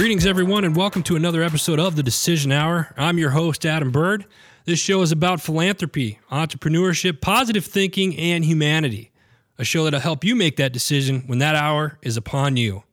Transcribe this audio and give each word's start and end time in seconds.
Greetings, 0.00 0.24
everyone, 0.24 0.64
and 0.64 0.74
welcome 0.74 1.02
to 1.02 1.14
another 1.14 1.42
episode 1.42 1.78
of 1.78 1.94
the 1.94 2.02
Decision 2.02 2.52
Hour. 2.52 2.94
I'm 2.96 3.18
your 3.18 3.32
host, 3.32 3.66
Adam 3.66 3.90
Bird. 3.90 4.24
This 4.64 4.78
show 4.78 5.02
is 5.02 5.12
about 5.12 5.42
philanthropy, 5.42 6.18
entrepreneurship, 6.32 7.20
positive 7.20 7.66
thinking, 7.66 8.16
and 8.16 8.42
humanity. 8.42 9.10
A 9.58 9.64
show 9.64 9.84
that'll 9.84 10.00
help 10.00 10.24
you 10.24 10.34
make 10.34 10.56
that 10.56 10.72
decision 10.72 11.24
when 11.26 11.38
that 11.40 11.54
hour 11.54 11.98
is 12.00 12.16
upon 12.16 12.56
you. 12.56 12.84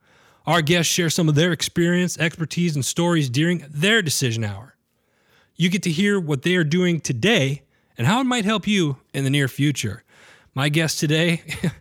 Our 0.45 0.61
guests 0.61 0.91
share 0.91 1.09
some 1.09 1.29
of 1.29 1.35
their 1.35 1.53
experience, 1.53 2.17
expertise, 2.17 2.75
and 2.75 2.83
stories 2.83 3.29
during 3.29 3.65
their 3.69 4.01
decision 4.01 4.43
hour. 4.43 4.75
You 5.55 5.69
get 5.69 5.83
to 5.83 5.91
hear 5.91 6.19
what 6.19 6.41
they 6.41 6.57
are 6.57 6.65
doing 6.65 6.99
today 6.99 7.61
and 7.97 8.05
how 8.05 8.19
it 8.19 8.25
might 8.25 8.43
help 8.43 8.67
you 8.67 8.97
in 9.13 9.23
the 9.23 9.29
near 9.29 9.47
future. 9.47 10.03
My 10.53 10.67
guest 10.67 10.99
today 10.99 11.41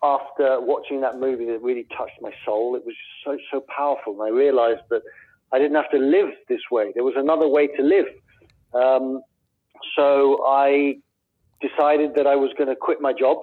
after 0.03 0.61
watching 0.61 1.01
that 1.01 1.19
movie 1.19 1.45
that 1.45 1.61
really 1.61 1.85
touched 1.97 2.21
my 2.21 2.31
soul. 2.45 2.75
It 2.75 2.85
was 2.85 2.95
so 3.25 3.37
so 3.51 3.63
powerful, 3.75 4.13
and 4.13 4.21
I 4.21 4.35
realized 4.35 4.81
that 4.89 5.01
I 5.51 5.59
didn't 5.59 5.75
have 5.75 5.91
to 5.91 5.97
live 5.97 6.29
this 6.47 6.61
way. 6.71 6.91
There 6.93 7.03
was 7.03 7.15
another 7.17 7.47
way 7.47 7.67
to 7.67 7.81
live. 7.81 8.05
Um, 8.73 9.21
so 9.95 10.45
I 10.45 10.97
decided 11.61 12.11
that 12.15 12.27
I 12.27 12.35
was 12.35 12.51
going 12.57 12.69
to 12.69 12.75
quit 12.75 13.01
my 13.01 13.13
job 13.13 13.37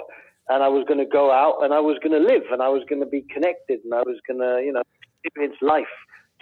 and 0.49 0.63
I 0.63 0.69
was 0.69 0.85
going 0.87 1.01
to 1.01 1.07
go 1.07 1.31
out 1.33 1.63
and 1.63 1.75
I 1.75 1.81
was 1.81 1.99
going 2.03 2.13
to 2.13 2.25
live 2.27 2.43
and 2.51 2.63
I 2.63 2.69
was 2.69 2.83
going 2.89 3.01
to 3.01 3.07
be 3.07 3.23
connected 3.33 3.81
and 3.85 3.93
I 3.93 4.03
was 4.07 4.19
going 4.27 4.41
to, 4.41 4.63
you 4.65 4.73
know, 4.73 4.83
experience 5.25 5.57
life 5.61 5.85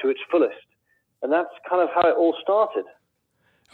to 0.02 0.08
its 0.08 0.20
fullest. 0.30 0.68
And 1.22 1.32
that's 1.32 1.50
kind 1.68 1.82
of 1.82 1.88
how 1.94 2.06
it 2.08 2.16
all 2.16 2.36
started. 2.42 2.84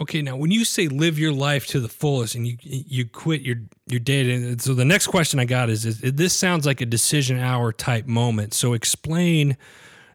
Okay, 0.01 0.23
now 0.23 0.35
when 0.35 0.51
you 0.51 0.65
say 0.65 0.89
live 0.89 1.19
your 1.19 1.33
life 1.33 1.67
to 1.69 1.81
the 1.81 1.89
fullest 1.89 2.35
and 2.35 2.47
you 2.47 2.57
you 2.61 3.05
quit 3.05 3.43
your 3.43 3.57
your 3.87 4.01
day, 4.01 4.57
so 4.57 4.73
the 4.73 4.85
next 4.85 5.09
question 5.09 5.39
I 5.39 5.45
got 5.45 5.69
is, 5.69 5.85
is 5.85 6.01
this 6.01 6.33
sounds 6.33 6.65
like 6.65 6.81
a 6.81 6.87
decision 6.87 7.39
hour 7.39 7.71
type 7.71 8.07
moment. 8.07 8.55
So 8.55 8.73
explain 8.73 9.59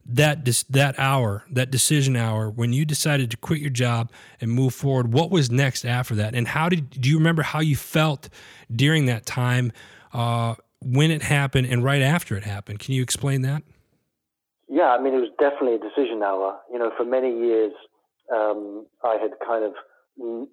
that 0.08 0.44
that 0.70 0.96
hour, 0.98 1.46
that 1.52 1.70
decision 1.70 2.16
hour, 2.16 2.50
when 2.50 2.74
you 2.74 2.84
decided 2.84 3.30
to 3.32 3.38
quit 3.38 3.60
your 3.60 3.70
job 3.70 4.12
and 4.42 4.52
move 4.52 4.74
forward. 4.74 5.14
What 5.14 5.30
was 5.30 5.52
next 5.52 5.86
after 5.86 6.16
that, 6.16 6.34
and 6.34 6.48
how 6.48 6.68
did 6.68 6.90
do 6.90 7.08
you 7.08 7.18
remember 7.18 7.44
how 7.44 7.60
you 7.60 7.76
felt 7.76 8.28
during 8.76 9.06
that 9.06 9.28
time 9.28 9.72
uh, 10.14 10.56
when 10.82 11.12
it 11.12 11.22
happened 11.22 11.68
and 11.68 11.84
right 11.84 12.02
after 12.02 12.36
it 12.36 12.44
happened? 12.44 12.80
Can 12.80 12.96
you 12.96 13.04
explain 13.04 13.44
that? 13.44 13.62
Yeah, 14.68 14.88
I 14.88 15.00
mean 15.00 15.14
it 15.14 15.20
was 15.20 15.30
definitely 15.38 15.76
a 15.76 15.80
decision 15.80 16.24
hour. 16.24 16.58
You 16.72 16.80
know, 16.80 16.92
for 16.98 17.06
many 17.06 17.30
years 17.30 17.74
um, 18.34 18.86
I 19.04 19.18
had 19.22 19.32
kind 19.46 19.64
of 19.66 20.48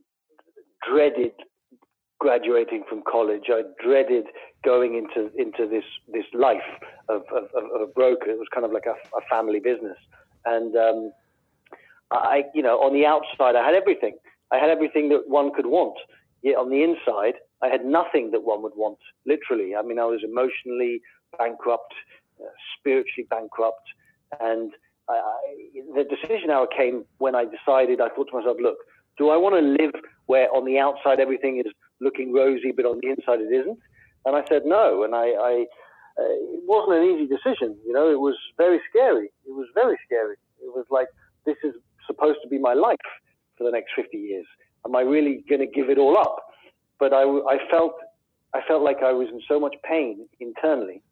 dreaded 0.89 1.33
graduating 2.19 2.85
from 2.89 3.03
college. 3.11 3.45
I 3.49 3.63
dreaded 3.83 4.27
going 4.65 4.95
into 4.95 5.31
into 5.37 5.67
this 5.69 5.85
this 6.13 6.27
life 6.33 6.71
of, 7.09 7.23
of, 7.35 7.45
of 7.55 7.81
a 7.81 7.87
broker. 7.87 8.31
It 8.31 8.39
was 8.39 8.49
kind 8.55 8.65
of 8.65 8.73
like 8.73 8.87
a, 8.87 8.95
a 9.17 9.21
family 9.29 9.61
business, 9.61 9.99
and 10.45 10.77
um, 10.77 11.13
I, 12.13 12.45
you 12.55 12.63
know, 12.63 12.79
on 12.79 12.93
the 12.93 13.07
outside, 13.07 13.57
I 13.57 13.65
had 13.65 13.75
everything. 13.75 14.17
I 14.53 14.59
had 14.59 14.71
everything 14.71 15.09
that 15.11 15.29
one 15.29 15.53
could 15.55 15.67
want. 15.67 15.97
Yet 16.43 16.57
on 16.57 16.71
the 16.71 16.83
inside, 16.83 17.35
I 17.63 17.69
had 17.69 17.85
nothing 17.85 18.33
that 18.33 18.45
one 18.45 18.63
would 18.63 18.77
want. 18.77 18.99
Literally, 19.27 19.75
I 19.77 19.83
mean, 19.83 19.99
I 19.99 20.05
was 20.05 20.21
emotionally 20.25 21.01
bankrupt, 21.39 21.95
uh, 22.41 22.51
spiritually 22.79 23.27
bankrupt, 23.31 23.87
and 24.41 24.73
I, 25.09 25.15
the 25.95 26.05
decision 26.05 26.51
hour 26.51 26.67
came 26.67 27.05
when 27.19 27.35
I 27.35 27.45
decided, 27.45 28.01
I 28.01 28.09
thought 28.09 28.29
to 28.31 28.39
myself, 28.39 28.57
look, 28.61 28.77
do 29.19 29.31
I 29.31 29.37
want 29.37 29.55
to 29.55 29.85
live 29.85 29.93
where 30.27 30.49
on 30.55 30.65
the 30.65 30.79
outside 30.79 31.21
everything 31.21 31.59
is 31.65 31.71
looking 32.01 32.33
rosy, 32.33 32.73
but 32.75 32.87
on 32.87 33.01
the 33.03 33.09
inside 33.11 33.41
it 33.41 33.53
isn't? 33.53 33.79
And 34.25 34.37
I 34.37 34.43
said 34.49 34.63
no. 34.65 35.03
And 35.03 35.15
I, 35.15 35.27
I 35.27 35.67
uh, 36.19 36.23
it 36.23 36.63
wasn't 36.65 36.99
an 36.99 37.05
easy 37.05 37.27
decision. 37.27 37.77
You 37.87 37.93
know, 37.93 38.11
it 38.11 38.21
was 38.21 38.37
very 38.57 38.81
scary. 38.89 39.33
It 39.47 39.53
was 39.53 39.67
very 39.75 39.99
scary. 40.07 40.37
It 40.63 40.75
was 40.75 40.87
like, 40.91 41.09
this 41.47 41.57
is 41.65 41.75
supposed 42.07 42.39
to 42.43 42.49
be 42.49 42.59
my 42.59 42.75
life 42.75 42.97
for 43.57 43.65
the 43.65 43.71
next 43.71 43.93
50 43.97 44.17
years. 44.17 44.47
Am 44.87 44.95
I 44.97 45.01
really 45.03 45.45
going 45.49 45.61
to 45.61 45.67
give 45.67 45.91
it 45.91 45.99
all 45.99 46.19
up? 46.19 46.37
But 46.99 47.13
I, 47.13 47.23
I 47.23 47.59
felt, 47.71 47.95
I 48.55 48.61
felt 48.67 48.83
like 48.83 48.99
I 49.03 49.13
was 49.13 49.29
in 49.29 49.41
so 49.49 49.59
much 49.59 49.75
pain 49.85 50.27
internally 50.41 51.03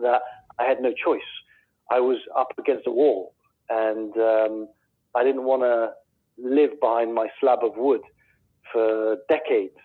that 0.00 0.22
I 0.58 0.64
had 0.64 0.80
no 0.80 0.92
choice. 0.92 1.20
I 1.90 2.00
was 2.00 2.18
up 2.36 2.52
against 2.58 2.86
a 2.86 2.90
wall, 2.90 3.34
and 3.68 4.16
um, 4.16 4.68
I 5.14 5.24
didn't 5.24 5.44
want 5.44 5.62
to 5.62 5.90
live 6.38 6.80
behind 6.80 7.14
my 7.14 7.28
slab 7.40 7.64
of 7.64 7.76
wood 7.76 8.02
for 8.72 9.16
decades. 9.28 9.76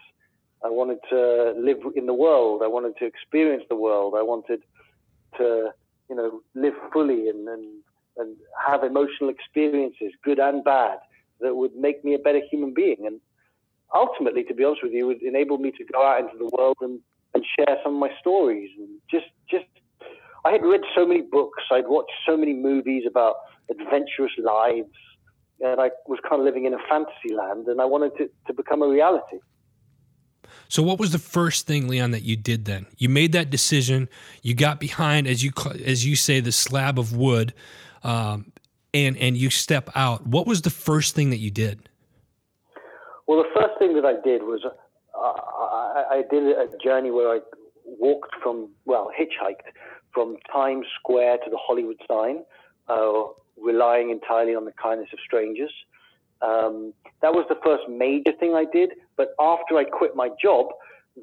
I 0.64 0.70
wanted 0.70 1.00
to 1.10 1.54
live 1.58 1.78
in 1.96 2.06
the 2.06 2.14
world. 2.14 2.62
I 2.64 2.68
wanted 2.68 2.98
to 2.98 3.06
experience 3.06 3.64
the 3.70 3.76
world. 3.76 4.14
I 4.18 4.22
wanted 4.22 4.62
to, 5.38 5.70
you 6.10 6.16
know, 6.16 6.42
live 6.54 6.74
fully 6.94 7.30
and, 7.30 7.48
and, 7.48 7.66
and 8.18 8.36
have 8.68 8.84
emotional 8.84 9.30
experiences, 9.30 10.12
good 10.24 10.40
and 10.40 10.64
bad, 10.64 11.00
that 11.42 11.56
would 11.56 11.76
make 11.76 12.06
me 12.06 12.14
a 12.14 12.20
better 12.20 12.42
human 12.50 12.74
being. 12.74 13.06
And 13.06 13.20
ultimately, 13.94 14.44
to 14.44 14.54
be 14.54 14.64
honest 14.64 14.84
with 14.84 14.94
you, 14.94 15.08
would 15.08 15.22
enable 15.22 15.58
me 15.58 15.72
to 15.72 15.84
go 15.92 16.06
out 16.06 16.22
into 16.22 16.38
the 16.38 16.50
world 16.58 16.78
and, 16.82 17.00
and 17.34 17.44
share 17.58 17.78
some 17.84 17.96
of 17.96 18.00
my 18.00 18.12
stories 18.20 18.70
and 18.78 18.88
just, 19.10 19.28
just 19.50 19.66
I 20.46 20.52
had 20.52 20.62
read 20.64 20.82
so 20.96 21.08
many 21.08 21.22
books, 21.22 21.64
I'd 21.72 21.88
watched 21.88 22.12
so 22.26 22.38
many 22.38 22.54
movies 22.54 23.04
about 23.08 23.38
adventurous 23.70 24.32
lives, 24.38 24.94
and 25.60 25.82
I 25.82 25.90
was 26.08 26.20
kind 26.30 26.40
of 26.40 26.46
living 26.46 26.66
in 26.66 26.74
a 26.74 26.78
fantasy 26.88 27.34
land, 27.36 27.68
and 27.68 27.82
I 27.82 27.86
wanted 27.86 28.12
it 28.20 28.32
to 28.46 28.54
become 28.54 28.84
a 28.84 28.88
reality. 28.88 29.40
So, 30.68 30.84
what 30.84 31.00
was 31.00 31.12
the 31.12 31.20
first 31.20 31.66
thing, 31.66 31.88
Leon, 31.88 32.12
that 32.12 32.22
you 32.22 32.36
did 32.36 32.66
then? 32.66 32.86
You 32.98 33.10
made 33.10 33.32
that 33.32 33.50
decision. 33.50 34.08
You 34.44 34.54
got 34.54 34.80
behind, 34.80 35.28
as 35.28 35.44
you 35.44 35.52
as 35.84 36.06
you 36.06 36.16
say, 36.16 36.40
the 36.40 36.52
slab 36.52 37.00
of 37.00 37.16
wood, 37.16 37.54
um, 38.04 38.52
and 38.94 39.18
and 39.18 39.36
you 39.36 39.50
step 39.50 39.90
out. 39.96 40.28
What 40.28 40.46
was 40.46 40.62
the 40.62 40.70
first 40.70 41.16
thing 41.16 41.32
that 41.32 41.38
you 41.40 41.50
did? 41.50 41.90
Well, 43.28 43.42
the 43.42 43.50
first 43.60 43.80
thing 43.80 43.96
that 43.96 44.06
I 44.06 44.14
did 44.24 44.44
was 44.44 44.62
uh, 44.64 45.20
I, 45.20 46.18
I 46.18 46.24
did 46.30 46.44
a 46.44 46.68
journey 46.84 47.10
where 47.10 47.30
I 47.30 47.40
walked 47.86 48.36
from, 48.42 48.70
well, 48.86 49.12
hitchhiked 49.18 49.72
from 50.14 50.38
Times 50.52 50.86
Square 51.00 51.40
to 51.46 51.50
the 51.50 51.58
Hollywood 51.58 51.98
sign, 52.08 52.44
uh, 52.88 53.24
relying 53.62 54.10
entirely 54.10 54.56
on 54.56 54.66
the 54.66 54.72
kindness 54.72 55.10
of 55.14 55.20
strangers. 55.26 55.72
Um, 56.42 56.94
that 57.22 57.34
was 57.34 57.46
the 57.50 57.58
first 57.64 57.84
major 57.90 58.32
thing 58.40 58.54
I 58.54 58.66
did. 58.72 58.92
But 59.18 59.34
after 59.40 59.78
I 59.78 59.86
quit 59.86 60.16
my 60.16 60.30
job, 60.42 60.68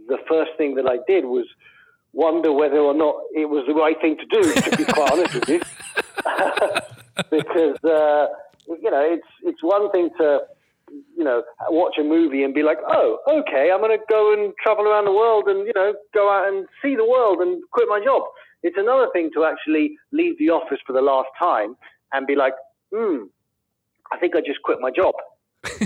the 0.08 0.18
first 0.28 0.52
thing 0.56 0.74
that 0.76 0.86
I 0.86 0.98
did 1.06 1.24
was 1.24 1.46
wonder 2.12 2.52
whether 2.52 2.78
or 2.78 2.94
not 2.94 3.14
it 3.34 3.48
was 3.48 3.64
the 3.66 3.74
right 3.74 3.98
thing 4.00 4.16
to 4.16 4.26
do, 4.26 4.54
to 4.54 4.76
be 4.76 4.84
quite 4.84 5.12
honest 5.12 5.34
with 5.34 5.48
you. 5.48 5.60
because, 7.30 7.76
uh, 7.84 8.26
you 8.68 8.90
know, 8.90 9.00
it's, 9.00 9.28
it's 9.42 9.62
one 9.62 9.90
thing 9.90 10.10
to, 10.18 10.40
you 11.16 11.24
know, 11.24 11.42
watch 11.68 11.94
a 11.98 12.04
movie 12.04 12.42
and 12.42 12.54
be 12.54 12.62
like, 12.62 12.78
oh, 12.86 13.18
okay, 13.28 13.70
I'm 13.72 13.80
going 13.80 13.96
to 13.96 14.04
go 14.10 14.32
and 14.32 14.52
travel 14.62 14.86
around 14.86 15.06
the 15.06 15.12
world 15.12 15.44
and, 15.46 15.66
you 15.66 15.72
know, 15.74 15.94
go 16.14 16.30
out 16.30 16.48
and 16.48 16.66
see 16.82 16.96
the 16.96 17.08
world 17.08 17.38
and 17.40 17.62
quit 17.72 17.88
my 17.88 18.00
job. 18.04 18.22
It's 18.62 18.76
another 18.78 19.08
thing 19.12 19.30
to 19.34 19.44
actually 19.44 19.96
leave 20.12 20.38
the 20.38 20.50
office 20.50 20.78
for 20.86 20.92
the 20.92 21.00
last 21.00 21.28
time 21.38 21.76
and 22.12 22.26
be 22.26 22.36
like, 22.36 22.54
hmm, 22.94 23.24
I 24.12 24.18
think 24.18 24.36
I 24.36 24.40
just 24.40 24.62
quit 24.62 24.78
my 24.80 24.90
job. 24.90 25.14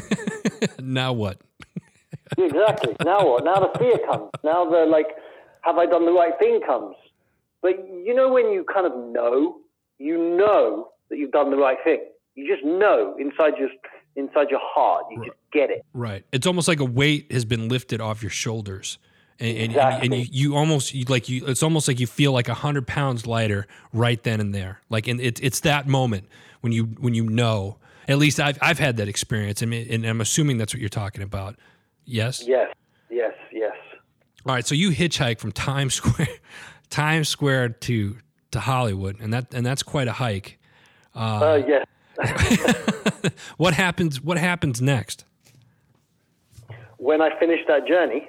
now 0.80 1.12
what? 1.12 1.40
exactly. 2.38 2.96
Now 3.04 3.26
what? 3.26 3.44
Now 3.44 3.60
the 3.60 3.78
fear 3.78 3.98
comes. 4.10 4.30
Now 4.42 4.68
the 4.68 4.84
like, 4.84 5.06
have 5.62 5.78
I 5.78 5.86
done 5.86 6.04
the 6.04 6.12
right 6.12 6.34
thing 6.38 6.60
comes. 6.66 6.96
But 7.62 7.76
you 8.04 8.14
know 8.14 8.32
when 8.32 8.52
you 8.52 8.64
kind 8.72 8.86
of 8.86 8.92
know, 8.96 9.58
you 9.98 10.36
know 10.36 10.88
that 11.08 11.18
you've 11.18 11.32
done 11.32 11.50
the 11.50 11.56
right 11.56 11.78
thing. 11.84 12.04
You 12.34 12.52
just 12.52 12.64
know 12.64 13.16
inside 13.18 13.58
your 13.58 13.70
inside 14.16 14.50
your 14.50 14.60
heart. 14.62 15.04
You 15.10 15.20
right. 15.20 15.26
just 15.28 15.38
get 15.52 15.70
it. 15.70 15.84
Right. 15.92 16.24
It's 16.32 16.46
almost 16.46 16.68
like 16.68 16.80
a 16.80 16.84
weight 16.84 17.30
has 17.30 17.44
been 17.44 17.68
lifted 17.68 18.00
off 18.00 18.22
your 18.22 18.30
shoulders. 18.30 18.98
And, 19.38 19.58
exactly. 19.58 20.06
and, 20.06 20.14
and, 20.14 20.34
you, 20.34 20.50
you 20.50 20.56
almost 20.56 20.94
you, 20.94 21.04
like 21.08 21.28
you 21.28 21.44
it's 21.44 21.62
almost 21.62 21.88
like 21.88 22.00
you 22.00 22.06
feel 22.06 22.32
like 22.32 22.48
a 22.48 22.54
hundred 22.54 22.86
pounds 22.86 23.26
lighter 23.26 23.66
right 23.92 24.22
then 24.22 24.40
and 24.40 24.54
there 24.54 24.80
like 24.88 25.08
and 25.08 25.20
it's 25.20 25.38
it's 25.42 25.60
that 25.60 25.86
moment 25.86 26.26
when 26.62 26.72
you 26.72 26.84
when 26.84 27.12
you 27.12 27.28
know 27.28 27.76
at 28.08 28.16
least 28.16 28.40
I've 28.40 28.58
I've 28.62 28.78
had 28.78 28.96
that 28.96 29.08
experience 29.08 29.60
and, 29.60 29.74
and 29.74 30.06
I'm 30.06 30.22
assuming 30.22 30.56
that's 30.56 30.72
what 30.72 30.80
you're 30.80 30.88
talking 30.88 31.22
about 31.22 31.56
yes 32.06 32.48
yes 32.48 32.72
yes 33.10 33.34
yes 33.52 33.74
all 34.46 34.54
right 34.54 34.66
so 34.66 34.74
you 34.74 34.88
hitchhike 34.88 35.38
from 35.38 35.52
Times 35.52 35.92
Square 36.02 36.28
Times 36.88 37.28
Square 37.28 37.68
to 37.68 38.16
to 38.52 38.60
Hollywood 38.60 39.20
and 39.20 39.34
that 39.34 39.52
and 39.52 39.66
that's 39.66 39.82
quite 39.82 40.08
a 40.08 40.12
hike 40.12 40.58
uh, 41.14 41.18
uh 41.18 41.62
yes 41.68 41.84
what 43.56 43.74
happens 43.74 44.20
what 44.20 44.38
happens 44.38 44.80
next 44.80 45.24
when 46.96 47.20
I 47.20 47.38
finish 47.38 47.60
that 47.68 47.86
journey 47.86 48.28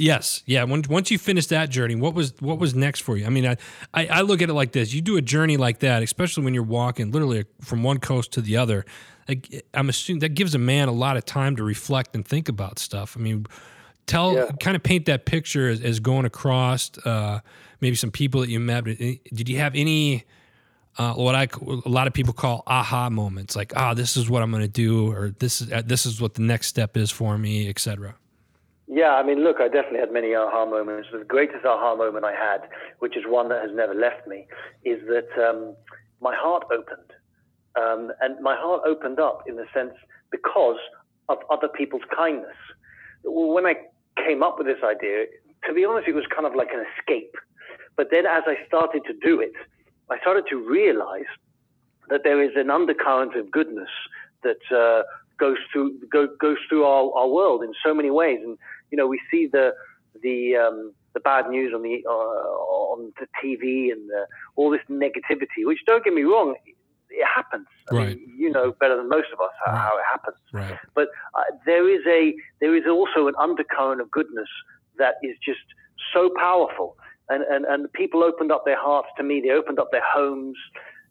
Yes, 0.00 0.42
yeah. 0.46 0.64
When, 0.64 0.82
once 0.88 1.10
you 1.10 1.18
finish 1.18 1.46
that 1.48 1.68
journey, 1.68 1.94
what 1.94 2.14
was 2.14 2.32
what 2.40 2.58
was 2.58 2.74
next 2.74 3.00
for 3.00 3.18
you? 3.18 3.26
I 3.26 3.28
mean, 3.28 3.46
I, 3.46 3.56
I, 3.92 4.06
I 4.06 4.20
look 4.22 4.40
at 4.40 4.48
it 4.48 4.54
like 4.54 4.72
this: 4.72 4.94
you 4.94 5.02
do 5.02 5.18
a 5.18 5.22
journey 5.22 5.58
like 5.58 5.80
that, 5.80 6.02
especially 6.02 6.42
when 6.42 6.54
you're 6.54 6.62
walking 6.62 7.10
literally 7.10 7.44
from 7.60 7.82
one 7.82 7.98
coast 7.98 8.32
to 8.32 8.40
the 8.40 8.56
other. 8.56 8.86
Like, 9.28 9.64
I'm 9.74 9.90
assuming 9.90 10.20
that 10.20 10.30
gives 10.30 10.54
a 10.54 10.58
man 10.58 10.88
a 10.88 10.92
lot 10.92 11.18
of 11.18 11.26
time 11.26 11.54
to 11.56 11.62
reflect 11.62 12.14
and 12.14 12.26
think 12.26 12.48
about 12.48 12.78
stuff. 12.78 13.14
I 13.16 13.20
mean, 13.20 13.46
tell 14.06 14.34
yeah. 14.34 14.50
kind 14.58 14.74
of 14.74 14.82
paint 14.82 15.04
that 15.06 15.26
picture 15.26 15.68
as, 15.68 15.82
as 15.82 16.00
going 16.00 16.24
across. 16.24 16.90
Uh, 17.04 17.40
maybe 17.80 17.94
some 17.94 18.10
people 18.10 18.40
that 18.40 18.48
you 18.48 18.58
met. 18.58 18.84
Did 18.84 19.48
you 19.48 19.58
have 19.58 19.74
any? 19.74 20.24
Uh, 20.98 21.14
what 21.14 21.34
I 21.34 21.46
a 21.84 21.88
lot 21.88 22.06
of 22.06 22.12
people 22.12 22.32
call 22.32 22.62
aha 22.66 23.08
moments, 23.10 23.54
like 23.54 23.72
ah, 23.76 23.94
this 23.94 24.16
is 24.16 24.28
what 24.28 24.42
I'm 24.42 24.50
going 24.50 24.62
to 24.62 24.68
do, 24.68 25.10
or 25.12 25.30
this 25.38 25.60
is 25.60 25.72
uh, 25.72 25.82
this 25.84 26.04
is 26.04 26.20
what 26.20 26.34
the 26.34 26.42
next 26.42 26.66
step 26.66 26.96
is 26.96 27.10
for 27.10 27.38
me, 27.38 27.68
etc. 27.68 28.16
Yeah, 28.92 29.14
I 29.14 29.22
mean, 29.22 29.44
look, 29.44 29.60
I 29.60 29.68
definitely 29.68 30.00
had 30.00 30.12
many 30.12 30.34
aha 30.34 30.66
moments. 30.66 31.08
The 31.12 31.24
greatest 31.24 31.64
aha 31.64 31.94
moment 31.94 32.24
I 32.24 32.32
had, 32.32 32.68
which 32.98 33.16
is 33.16 33.22
one 33.24 33.48
that 33.50 33.62
has 33.62 33.70
never 33.72 33.94
left 33.94 34.26
me, 34.26 34.48
is 34.84 35.00
that 35.06 35.28
um, 35.40 35.76
my 36.20 36.34
heart 36.34 36.64
opened. 36.72 37.12
Um, 37.80 38.10
and 38.20 38.40
my 38.40 38.56
heart 38.56 38.82
opened 38.84 39.20
up 39.20 39.44
in 39.46 39.54
the 39.54 39.66
sense 39.72 39.94
because 40.32 40.78
of 41.28 41.38
other 41.50 41.68
people's 41.68 42.02
kindness. 42.14 42.56
When 43.22 43.64
I 43.64 43.74
came 44.16 44.42
up 44.42 44.58
with 44.58 44.66
this 44.66 44.82
idea, 44.82 45.26
to 45.68 45.72
be 45.72 45.84
honest, 45.84 46.08
it 46.08 46.14
was 46.14 46.24
kind 46.34 46.46
of 46.46 46.56
like 46.56 46.70
an 46.72 46.84
escape. 46.98 47.36
But 47.96 48.08
then 48.10 48.26
as 48.26 48.42
I 48.46 48.56
started 48.66 49.02
to 49.06 49.12
do 49.12 49.40
it, 49.40 49.52
I 50.10 50.18
started 50.20 50.44
to 50.50 50.56
realize 50.56 51.30
that 52.08 52.22
there 52.24 52.42
is 52.42 52.50
an 52.56 52.70
undercurrent 52.70 53.36
of 53.36 53.50
goodness 53.50 53.88
that 54.42 54.58
uh, 54.74 55.02
goes 55.38 55.58
through 55.72 55.98
go, 56.10 56.28
goes 56.40 56.58
through 56.68 56.84
our, 56.84 57.10
our 57.14 57.28
world 57.28 57.62
in 57.62 57.72
so 57.84 57.94
many 57.94 58.10
ways. 58.10 58.40
And 58.42 58.58
you 58.90 58.98
know, 58.98 59.06
we 59.06 59.20
see 59.30 59.46
the 59.50 59.72
the 60.22 60.56
um, 60.56 60.92
the 61.14 61.20
bad 61.20 61.48
news 61.48 61.72
on 61.74 61.82
the 61.82 62.04
uh, 62.06 62.10
on 62.10 63.12
the 63.18 63.26
TV 63.42 63.92
and 63.92 64.08
the, 64.08 64.26
all 64.56 64.70
this 64.70 64.80
negativity. 64.90 65.64
Which 65.64 65.78
don't 65.86 66.04
get 66.04 66.14
me 66.14 66.22
wrong, 66.22 66.54
it 66.66 67.26
happens. 67.26 67.66
I. 67.90 67.94
Mean, 67.94 68.34
you 68.36 68.50
know 68.50 68.72
better 68.72 68.96
than 68.96 69.08
most 69.08 69.28
of 69.32 69.40
us 69.40 69.50
how, 69.64 69.72
right. 69.72 69.80
how 69.80 69.98
it 69.98 70.04
happens. 70.10 70.36
Right. 70.52 70.78
But 70.94 71.08
uh, 71.34 71.42
there 71.66 71.88
is 71.88 72.04
a 72.06 72.34
there 72.60 72.74
is 72.76 72.84
also 72.88 73.28
an 73.28 73.34
undercurrent 73.38 74.00
of 74.00 74.10
goodness 74.10 74.48
that 74.98 75.14
is 75.22 75.36
just 75.44 75.60
so 76.12 76.30
powerful. 76.38 76.96
And, 77.30 77.44
and, 77.44 77.64
and 77.64 77.92
people 77.92 78.22
opened 78.22 78.52
up 78.52 78.64
their 78.64 78.78
hearts 78.78 79.08
to 79.16 79.22
me. 79.22 79.40
They 79.40 79.50
opened 79.50 79.78
up 79.78 79.88
their 79.92 80.04
homes, 80.04 80.56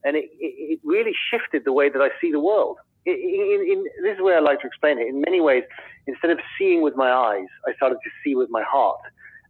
and 0.03 0.15
it, 0.15 0.25
it, 0.39 0.73
it 0.73 0.79
really 0.83 1.13
shifted 1.31 1.63
the 1.65 1.73
way 1.73 1.89
that 1.89 2.01
I 2.01 2.09
see 2.21 2.31
the 2.31 2.39
world 2.39 2.77
in, 3.05 3.65
in, 3.67 3.85
this 4.03 4.15
is 4.15 4.21
where 4.21 4.37
I 4.37 4.39
like 4.39 4.61
to 4.61 4.67
explain 4.67 4.99
it. 4.99 5.07
In 5.07 5.21
many 5.21 5.41
ways, 5.41 5.63
instead 6.07 6.31
of 6.31 6.39
seeing 6.57 6.81
with 6.81 6.95
my 6.95 7.11
eyes, 7.11 7.47
I 7.67 7.73
started 7.75 7.97
to 8.03 8.09
see 8.23 8.35
with 8.35 8.49
my 8.49 8.63
heart. 8.63 8.99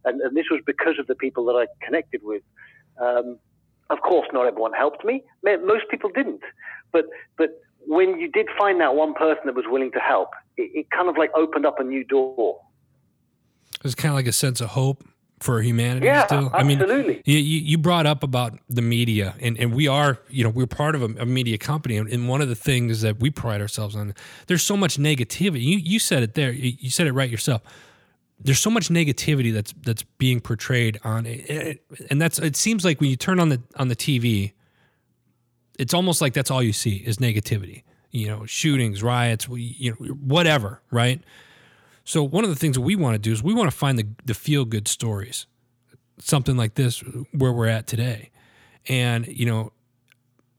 And, 0.04 0.20
and 0.20 0.36
this 0.36 0.46
was 0.50 0.60
because 0.66 0.94
of 0.98 1.06
the 1.06 1.14
people 1.14 1.44
that 1.46 1.52
I 1.52 1.66
connected 1.84 2.22
with. 2.22 2.42
Um, 3.00 3.38
of 3.90 4.00
course, 4.00 4.28
not 4.32 4.46
everyone 4.46 4.72
helped 4.72 5.04
me. 5.04 5.24
Most 5.42 5.84
people 5.90 6.10
didn't. 6.10 6.42
But, 6.92 7.06
but 7.36 7.60
when 7.86 8.18
you 8.20 8.30
did 8.30 8.46
find 8.58 8.80
that 8.80 8.94
one 8.94 9.14
person 9.14 9.42
that 9.46 9.54
was 9.54 9.64
willing 9.68 9.90
to 9.92 9.98
help, 9.98 10.30
it, 10.56 10.70
it 10.74 10.90
kind 10.90 11.08
of 11.08 11.18
like 11.18 11.30
opened 11.34 11.66
up 11.66 11.80
a 11.80 11.84
new 11.84 12.04
door. 12.04 12.60
It 13.74 13.84
was 13.84 13.94
kind 13.94 14.10
of 14.10 14.16
like 14.16 14.26
a 14.26 14.32
sense 14.32 14.60
of 14.60 14.70
hope 14.70 15.04
for 15.40 15.62
humanity 15.62 16.06
yeah, 16.06 16.26
still? 16.26 16.50
I 16.52 16.62
mean, 16.62 16.80
absolutely. 16.80 17.22
You, 17.24 17.38
you 17.38 17.78
brought 17.78 18.06
up 18.06 18.22
about 18.22 18.58
the 18.68 18.82
media, 18.82 19.34
and, 19.40 19.58
and 19.58 19.74
we 19.74 19.88
are, 19.88 20.18
you 20.28 20.44
know, 20.44 20.50
we're 20.50 20.66
part 20.66 20.94
of 20.94 21.02
a, 21.02 21.22
a, 21.22 21.26
media 21.26 21.58
company, 21.58 21.96
and 21.96 22.28
one 22.28 22.40
of 22.42 22.48
the 22.48 22.54
things 22.54 23.00
that 23.00 23.20
we 23.20 23.30
pride 23.30 23.60
ourselves 23.60 23.96
on, 23.96 24.14
there's 24.46 24.62
so 24.62 24.76
much 24.76 24.98
negativity. 24.98 25.62
You, 25.62 25.78
you 25.78 25.98
said 25.98 26.22
it 26.22 26.34
there. 26.34 26.52
You 26.52 26.90
said 26.90 27.06
it 27.06 27.12
right 27.12 27.30
yourself. 27.30 27.62
There's 28.38 28.60
so 28.60 28.70
much 28.70 28.88
negativity 28.88 29.52
that's 29.52 29.74
that's 29.82 30.02
being 30.02 30.40
portrayed 30.40 30.98
on 31.04 31.26
it, 31.26 31.82
and 32.10 32.20
that's 32.20 32.38
it. 32.38 32.56
Seems 32.56 32.84
like 32.84 33.00
when 33.00 33.10
you 33.10 33.16
turn 33.16 33.40
on 33.40 33.48
the 33.48 33.62
on 33.76 33.88
the 33.88 33.96
TV, 33.96 34.52
it's 35.78 35.94
almost 35.94 36.20
like 36.20 36.34
that's 36.34 36.50
all 36.50 36.62
you 36.62 36.72
see 36.72 36.96
is 36.96 37.18
negativity. 37.18 37.82
You 38.10 38.28
know, 38.28 38.46
shootings, 38.46 39.02
riots, 39.02 39.46
you 39.50 39.90
know, 39.90 40.06
whatever, 40.14 40.82
right? 40.90 41.22
So 42.04 42.22
one 42.22 42.44
of 42.44 42.50
the 42.50 42.56
things 42.56 42.78
we 42.78 42.96
want 42.96 43.14
to 43.14 43.18
do 43.18 43.32
is 43.32 43.42
we 43.42 43.54
want 43.54 43.70
to 43.70 43.76
find 43.76 43.98
the, 43.98 44.06
the 44.24 44.34
feel 44.34 44.64
good 44.64 44.88
stories, 44.88 45.46
something 46.18 46.56
like 46.56 46.74
this 46.74 47.00
where 47.32 47.52
we're 47.52 47.68
at 47.68 47.86
today. 47.86 48.30
And, 48.88 49.26
you 49.26 49.46
know, 49.46 49.72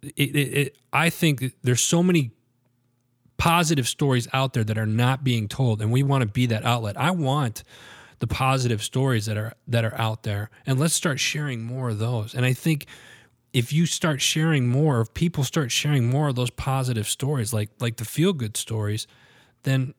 it, 0.01 0.35
it, 0.35 0.57
it, 0.57 0.77
I 0.93 1.09
think 1.09 1.53
there's 1.61 1.81
so 1.81 2.01
many 2.01 2.31
positive 3.37 3.87
stories 3.87 4.27
out 4.33 4.53
there 4.53 4.63
that 4.63 4.77
are 4.77 4.85
not 4.85 5.23
being 5.23 5.47
told, 5.47 5.81
and 5.81 5.91
we 5.91 6.03
want 6.03 6.21
to 6.21 6.27
be 6.27 6.45
that 6.45 6.63
outlet. 6.63 6.95
I 6.95 7.11
want 7.11 7.63
the 8.19 8.27
positive 8.27 8.83
stories 8.83 9.25
that 9.25 9.35
are 9.35 9.53
that 9.67 9.83
are 9.83 9.99
out 9.99 10.23
there, 10.23 10.51
and 10.65 10.79
let's 10.79 10.93
start 10.93 11.19
sharing 11.19 11.63
more 11.63 11.89
of 11.89 11.97
those. 11.97 12.35
And 12.35 12.45
I 12.45 12.53
think 12.53 12.85
if 13.51 13.73
you 13.73 13.87
start 13.87 14.21
sharing 14.21 14.69
more, 14.69 15.01
if 15.01 15.13
people 15.15 15.43
start 15.43 15.71
sharing 15.71 16.09
more 16.09 16.29
of 16.29 16.35
those 16.35 16.51
positive 16.51 17.07
stories, 17.07 17.51
like 17.51 17.69
like 17.79 17.97
the 17.97 18.05
feel 18.05 18.31
good 18.31 18.55
stories, 18.57 19.07
then 19.63 19.95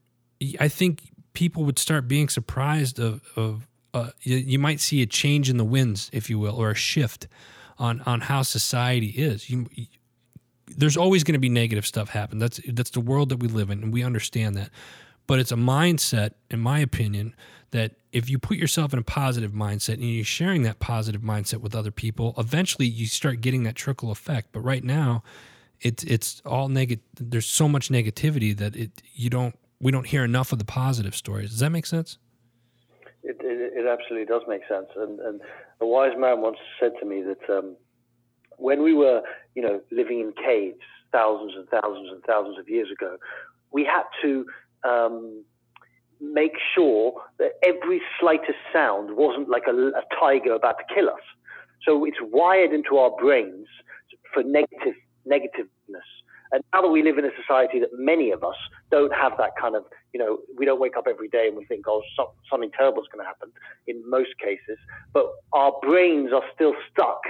I 0.61 0.69
think 0.69 1.12
people 1.33 1.65
would 1.65 1.79
start 1.79 2.09
being 2.09 2.29
surprised 2.29 2.99
of, 2.99 3.23
of 3.37 3.69
uh, 3.95 4.11
you, 4.23 4.37
you, 4.37 4.59
might 4.59 4.81
see 4.81 5.03
a 5.03 5.07
change 5.07 5.51
in 5.51 5.57
the 5.57 5.65
winds, 5.65 6.11
if 6.13 6.31
you 6.31 6.39
will, 6.39 6.57
or 6.57 6.71
a 6.71 6.75
shift 6.75 7.29
on 7.79 8.01
on 8.03 8.23
how 8.23 8.43
society 8.43 9.09
is. 9.09 9.51
You, 9.51 9.67
you, 9.73 9.87
there's 10.77 10.97
always 10.97 11.25
going 11.25 11.35
to 11.35 11.39
be 11.39 11.49
negative 11.49 11.87
stuff 11.87 12.11
happen. 12.11 12.39
That's 12.39 12.61
that's 12.69 12.91
the 12.91 13.01
world 13.01 13.29
that 13.31 13.39
we 13.39 13.49
live 13.49 13.71
in, 13.71 13.83
and 13.83 13.93
we 13.93 14.03
understand 14.03 14.57
that. 14.57 14.71
But 15.27 15.39
it's 15.39 15.53
a 15.53 15.57
mindset, 15.57 16.33
in 16.51 16.61
my 16.61 16.81
opinion, 16.81 17.35
that 17.71 17.93
if 18.13 18.29
you 18.29 18.39
put 18.39 18.57
yourself 18.57 18.93
in 18.93 18.99
a 18.99 19.05
positive 19.05 19.53
mindset 19.53 19.95
and 19.95 20.05
you're 20.05 20.25
sharing 20.25 20.63
that 20.63 20.79
positive 20.79 21.23
mindset 21.23 21.61
with 21.61 21.75
other 21.75 21.91
people, 21.91 22.35
eventually 22.37 22.87
you 22.87 23.07
start 23.07 23.41
getting 23.41 23.63
that 23.65 23.75
trickle 23.75 24.11
effect. 24.11 24.49
But 24.53 24.61
right 24.61 24.85
now, 24.85 25.23
it's 25.81 26.03
it's 26.05 26.43
all 26.45 26.69
negative. 26.69 27.05
There's 27.19 27.47
so 27.47 27.69
much 27.69 27.89
negativity 27.89 28.57
that 28.57 28.77
it 28.77 29.03
you 29.15 29.31
don't 29.31 29.57
we 29.83 29.91
don't 29.91 30.07
hear 30.07 30.25
enough 30.25 30.53
of 30.53 30.59
the 30.59 30.65
positive 30.65 31.15
stories. 31.15 31.51
Does 31.51 31.59
that 31.59 31.71
make 31.71 31.85
sense? 31.85 32.17
It, 33.25 33.37
it, 33.41 33.85
it 33.85 33.87
absolutely 33.87 34.27
does 34.27 34.43
make 34.49 34.63
sense. 34.69 34.87
And, 34.97 35.21
and, 35.21 35.41
a 35.81 35.87
wise 35.87 36.13
man 36.17 36.41
once 36.41 36.59
said 36.79 36.93
to 37.01 37.07
me 37.07 37.23
that 37.23 37.53
um, 37.53 37.75
when 38.57 38.85
we 38.85 38.95
were, 38.95 39.23
you 39.57 39.63
know, 39.63 39.81
living 39.91 40.21
in 40.21 40.33
caves 40.33 40.79
thousands 41.11 41.55
and 41.57 41.69
thousands 41.69 42.09
and 42.13 42.23
thousands 42.23 42.57
of 42.57 42.69
years 42.69 42.89
ago, 42.93 43.17
we 43.73 43.85
had 43.85 44.05
to 44.23 44.47
um, 44.85 45.45
make 46.21 46.53
sure 46.73 47.15
that 47.41 47.53
every 47.65 48.01
slightest 48.21 48.59
sound 48.73 49.17
wasn't 49.17 49.49
like 49.49 49.65
a, 49.67 49.73
a 49.73 50.03
tiger 50.21 50.55
about 50.55 50.77
to 50.79 50.95
kill 50.95 51.09
us. 51.09 51.25
So 51.85 52.05
it's 52.05 52.19
wired 52.23 52.73
into 52.73 52.97
our 52.99 53.11
brains 53.21 53.67
for 54.33 54.45
negative 54.45 54.95
negativeness. 55.27 56.07
And 56.53 56.63
now 56.73 56.83
that 56.83 56.89
we 56.89 57.03
live 57.03 57.17
in 57.17 57.25
a 57.25 57.31
society 57.41 57.81
that 57.81 57.89
many 57.95 58.31
of 58.31 58.45
us 58.45 58.57
don't 58.91 59.13
have 59.13 59.33
that 59.39 59.53
kind 59.59 59.75
of, 59.75 59.85
you 60.13 60.21
know, 60.21 60.39
we 60.57 60.67
don't 60.67 60.81
wake 60.81 60.97
up 60.97 61.07
every 61.09 61.29
day 61.29 61.49
and 61.49 61.57
we 61.57 61.65
think, 61.65 61.87
oh, 61.89 62.03
so, 62.15 62.33
something 62.51 62.71
terrible 62.77 63.01
is 63.03 63.09
going 63.11 63.25
to 63.25 63.27
happen 63.27 63.51
in 63.87 64.03
most 64.09 64.37
cases. 64.39 64.79
But 65.15 65.27
our 65.55 65.73
brains 65.81 66.31
are 66.33 66.43
still 66.55 66.75
stuck 66.91 67.23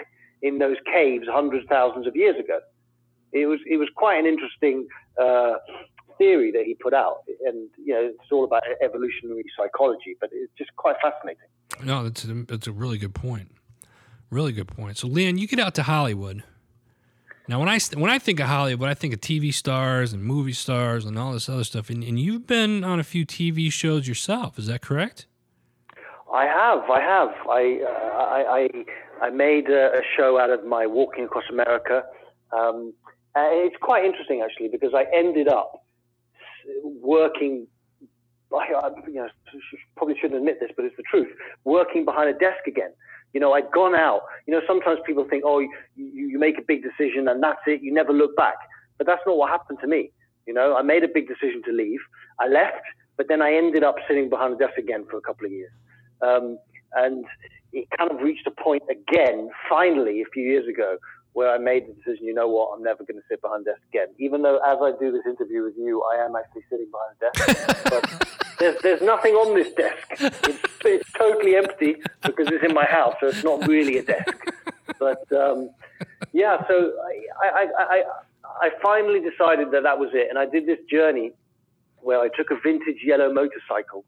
in 0.42 0.58
those 0.58 0.76
caves 0.92 1.26
hundreds, 1.30 1.66
thousands 1.68 2.08
of 2.08 2.16
years 2.16 2.36
ago. 2.38 2.60
It 3.32 3.46
was, 3.46 3.60
it 3.64 3.76
was 3.76 3.88
quite 3.94 4.18
an 4.18 4.26
interesting 4.26 4.88
uh, 5.20 5.54
theory 6.18 6.50
that 6.50 6.64
he 6.64 6.74
put 6.74 6.92
out. 6.92 7.18
And, 7.46 7.70
you 7.82 7.94
know, 7.94 8.10
it's 8.12 8.32
all 8.32 8.44
about 8.44 8.64
evolutionary 8.82 9.44
psychology, 9.56 10.16
but 10.20 10.30
it's 10.32 10.52
just 10.58 10.74
quite 10.76 10.96
fascinating. 11.00 11.46
No, 11.84 12.02
that's 12.02 12.24
a, 12.24 12.34
that's 12.48 12.66
a 12.66 12.72
really 12.72 12.98
good 12.98 13.14
point. 13.14 13.52
Really 14.30 14.52
good 14.52 14.68
point. 14.68 14.98
So, 14.98 15.06
Leon, 15.06 15.38
you 15.38 15.46
get 15.46 15.60
out 15.60 15.76
to 15.76 15.84
Hollywood 15.84 16.42
now, 17.52 17.58
when 17.58 17.68
I 17.68 17.78
when 17.96 18.10
I 18.10 18.18
think 18.18 18.40
of 18.40 18.46
Hollywood, 18.46 18.88
I 18.88 18.94
think 18.94 19.12
of 19.12 19.20
TV 19.20 19.52
stars 19.52 20.14
and 20.14 20.24
movie 20.24 20.54
stars 20.54 21.04
and 21.04 21.18
all 21.18 21.34
this 21.34 21.50
other 21.50 21.64
stuff. 21.64 21.90
And, 21.90 22.02
and 22.02 22.18
you've 22.18 22.46
been 22.46 22.82
on 22.82 22.98
a 22.98 23.04
few 23.04 23.26
TV 23.26 23.70
shows 23.70 24.08
yourself. 24.08 24.58
Is 24.58 24.68
that 24.68 24.80
correct? 24.80 25.26
I 26.32 26.46
have. 26.46 26.88
I 26.88 27.00
have. 27.02 27.28
I 27.50 27.80
uh, 27.84 28.22
I, 28.22 28.68
I, 29.20 29.26
I 29.26 29.30
made 29.30 29.68
a, 29.68 29.98
a, 29.98 30.00
show 30.16 30.38
out 30.38 30.48
of 30.48 30.64
my 30.64 30.86
walking 30.86 31.24
across 31.24 31.44
America. 31.52 32.04
Um, 32.52 32.94
it's 33.36 33.76
quite 33.82 34.06
interesting 34.06 34.40
actually 34.42 34.68
because 34.68 34.94
I 34.94 35.04
ended 35.14 35.46
up 35.46 35.84
working. 37.02 37.66
I, 38.50 38.88
you 39.08 39.12
know, 39.12 39.28
probably 39.98 40.14
shouldn't 40.18 40.38
admit 40.38 40.56
this, 40.58 40.70
but 40.74 40.86
it's 40.86 40.96
the 40.96 41.02
truth. 41.02 41.28
Working 41.64 42.06
behind 42.06 42.30
a 42.30 42.32
desk 42.32 42.66
again. 42.66 42.92
You 43.32 43.40
know, 43.40 43.52
I'd 43.52 43.70
gone 43.72 43.94
out. 43.94 44.22
You 44.46 44.54
know, 44.54 44.60
sometimes 44.66 45.00
people 45.06 45.26
think, 45.28 45.44
oh, 45.46 45.60
you, 45.60 45.70
you 45.96 46.38
make 46.38 46.58
a 46.58 46.62
big 46.62 46.82
decision 46.82 47.28
and 47.28 47.42
that's 47.42 47.60
it. 47.66 47.82
You 47.82 47.92
never 47.92 48.12
look 48.12 48.36
back. 48.36 48.56
But 48.98 49.06
that's 49.06 49.22
not 49.26 49.36
what 49.36 49.50
happened 49.50 49.78
to 49.80 49.86
me. 49.86 50.12
You 50.46 50.54
know, 50.54 50.76
I 50.76 50.82
made 50.82 51.04
a 51.04 51.08
big 51.08 51.28
decision 51.28 51.62
to 51.64 51.72
leave. 51.72 52.00
I 52.40 52.48
left, 52.48 52.82
but 53.16 53.28
then 53.28 53.40
I 53.42 53.54
ended 53.54 53.84
up 53.84 53.96
sitting 54.08 54.28
behind 54.28 54.54
a 54.54 54.56
desk 54.56 54.76
again 54.78 55.04
for 55.10 55.16
a 55.16 55.20
couple 55.20 55.46
of 55.46 55.52
years. 55.52 55.70
Um, 56.20 56.58
and 56.94 57.24
it 57.72 57.88
kind 57.96 58.10
of 58.10 58.20
reached 58.20 58.46
a 58.46 58.50
point 58.50 58.82
again, 58.90 59.48
finally, 59.68 60.20
a 60.20 60.26
few 60.32 60.44
years 60.44 60.68
ago, 60.68 60.98
where 61.34 61.50
I 61.50 61.58
made 61.58 61.88
the 61.88 61.92
decision, 61.94 62.26
you 62.26 62.34
know 62.34 62.48
what, 62.48 62.76
I'm 62.76 62.82
never 62.82 63.04
going 63.04 63.16
to 63.16 63.22
sit 63.28 63.40
behind 63.40 63.66
a 63.66 63.70
desk 63.70 63.82
again. 63.88 64.08
Even 64.18 64.42
though 64.42 64.56
as 64.58 64.78
I 64.82 64.92
do 65.00 65.10
this 65.10 65.22
interview 65.26 65.62
with 65.62 65.74
you, 65.78 66.02
I 66.02 66.24
am 66.24 66.36
actually 66.36 66.62
sitting 66.68 66.88
behind 66.90 67.16
a 67.16 67.64
desk. 67.64 67.84
but 67.84 68.28
there's, 68.58 68.82
there's 68.82 69.02
nothing 69.02 69.34
on 69.34 69.54
this 69.54 69.72
desk. 69.72 70.08
It's, 70.20 70.58
it's 70.84 71.12
totally 71.12 71.56
empty 71.56 71.96
because 72.22 72.48
it's 72.48 72.64
in 72.64 72.74
my 72.74 72.84
house, 72.84 73.14
so 73.20 73.28
it's 73.28 73.44
not 73.44 73.66
really 73.66 73.98
a 73.98 74.02
desk. 74.02 74.52
But 74.98 75.24
um, 75.32 75.70
yeah, 76.32 76.66
so 76.68 76.92
I, 77.42 77.48
I, 77.48 77.66
I, 77.78 78.02
I 78.60 78.70
finally 78.82 79.20
decided 79.20 79.70
that 79.72 79.82
that 79.84 79.98
was 79.98 80.10
it. 80.12 80.28
And 80.28 80.38
I 80.38 80.46
did 80.46 80.66
this 80.66 80.78
journey 80.90 81.32
where 82.00 82.20
I 82.20 82.28
took 82.28 82.50
a 82.50 82.58
vintage 82.62 83.02
yellow 83.04 83.32
motorcycle 83.32 84.04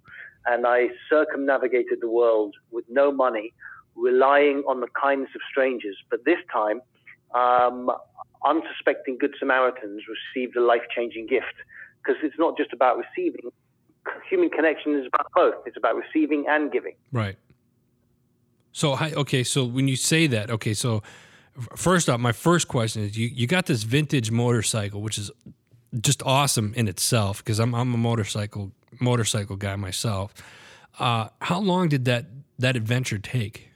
and 0.47 0.66
I 0.66 0.88
circumnavigated 1.09 2.00
the 2.00 2.11
world 2.11 2.54
with 2.71 2.85
no 2.88 3.11
money, 3.11 3.54
relying 3.97 4.62
on 4.69 4.81
the 4.81 4.88
kindness 5.00 5.31
of 5.35 5.40
strangers. 5.50 5.97
But 6.11 6.25
this 6.25 6.38
time, 6.52 6.81
um, 7.34 7.90
unsuspecting 8.44 9.18
Good 9.18 9.34
Samaritans 9.38 10.02
received 10.08 10.56
a 10.56 10.64
life 10.64 10.82
changing 10.94 11.26
gift 11.26 11.54
because 11.98 12.20
it's 12.22 12.38
not 12.38 12.56
just 12.56 12.72
about 12.72 12.96
receiving, 12.98 13.50
human 14.28 14.50
connection 14.50 14.98
is 14.98 15.06
about 15.06 15.26
both. 15.34 15.54
It's 15.66 15.76
about 15.76 15.96
receiving 15.96 16.44
and 16.48 16.70
giving. 16.70 16.94
Right. 17.12 17.36
So, 18.72 18.98
okay, 18.98 19.44
so 19.44 19.64
when 19.64 19.88
you 19.88 19.96
say 19.96 20.26
that, 20.26 20.50
okay, 20.50 20.74
so 20.74 21.02
first 21.76 22.08
off, 22.08 22.20
my 22.20 22.32
first 22.32 22.68
question 22.68 23.02
is 23.02 23.16
you, 23.16 23.28
you 23.28 23.46
got 23.46 23.66
this 23.66 23.84
vintage 23.84 24.30
motorcycle, 24.30 25.00
which 25.00 25.16
is 25.16 25.30
just 26.00 26.22
awesome 26.24 26.74
in 26.74 26.88
itself 26.88 27.38
because 27.38 27.60
I'm, 27.60 27.74
I'm 27.74 27.94
a 27.94 27.96
motorcycle 27.96 28.72
motorcycle 29.00 29.56
guy 29.56 29.76
myself. 29.76 30.34
Uh, 30.98 31.28
how 31.40 31.60
long 31.60 31.88
did 31.88 32.04
that, 32.04 32.26
that 32.58 32.76
adventure 32.76 33.18
take? 33.18 33.70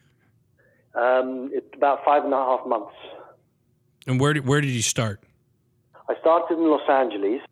Um, 0.95 1.51
it's 1.53 1.67
about 1.75 2.05
five 2.05 2.25
and 2.25 2.33
a 2.33 2.37
half 2.37 2.67
months. 2.67 2.95
And 4.09 4.19
where 4.19 4.33
did, 4.33 4.47
where 4.47 4.61
did 4.61 4.71
you 4.71 4.83
start? 4.83 5.23
I 6.09 6.15
started 6.21 6.59
in 6.59 6.71
Los 6.71 6.89
Angeles 6.89 7.43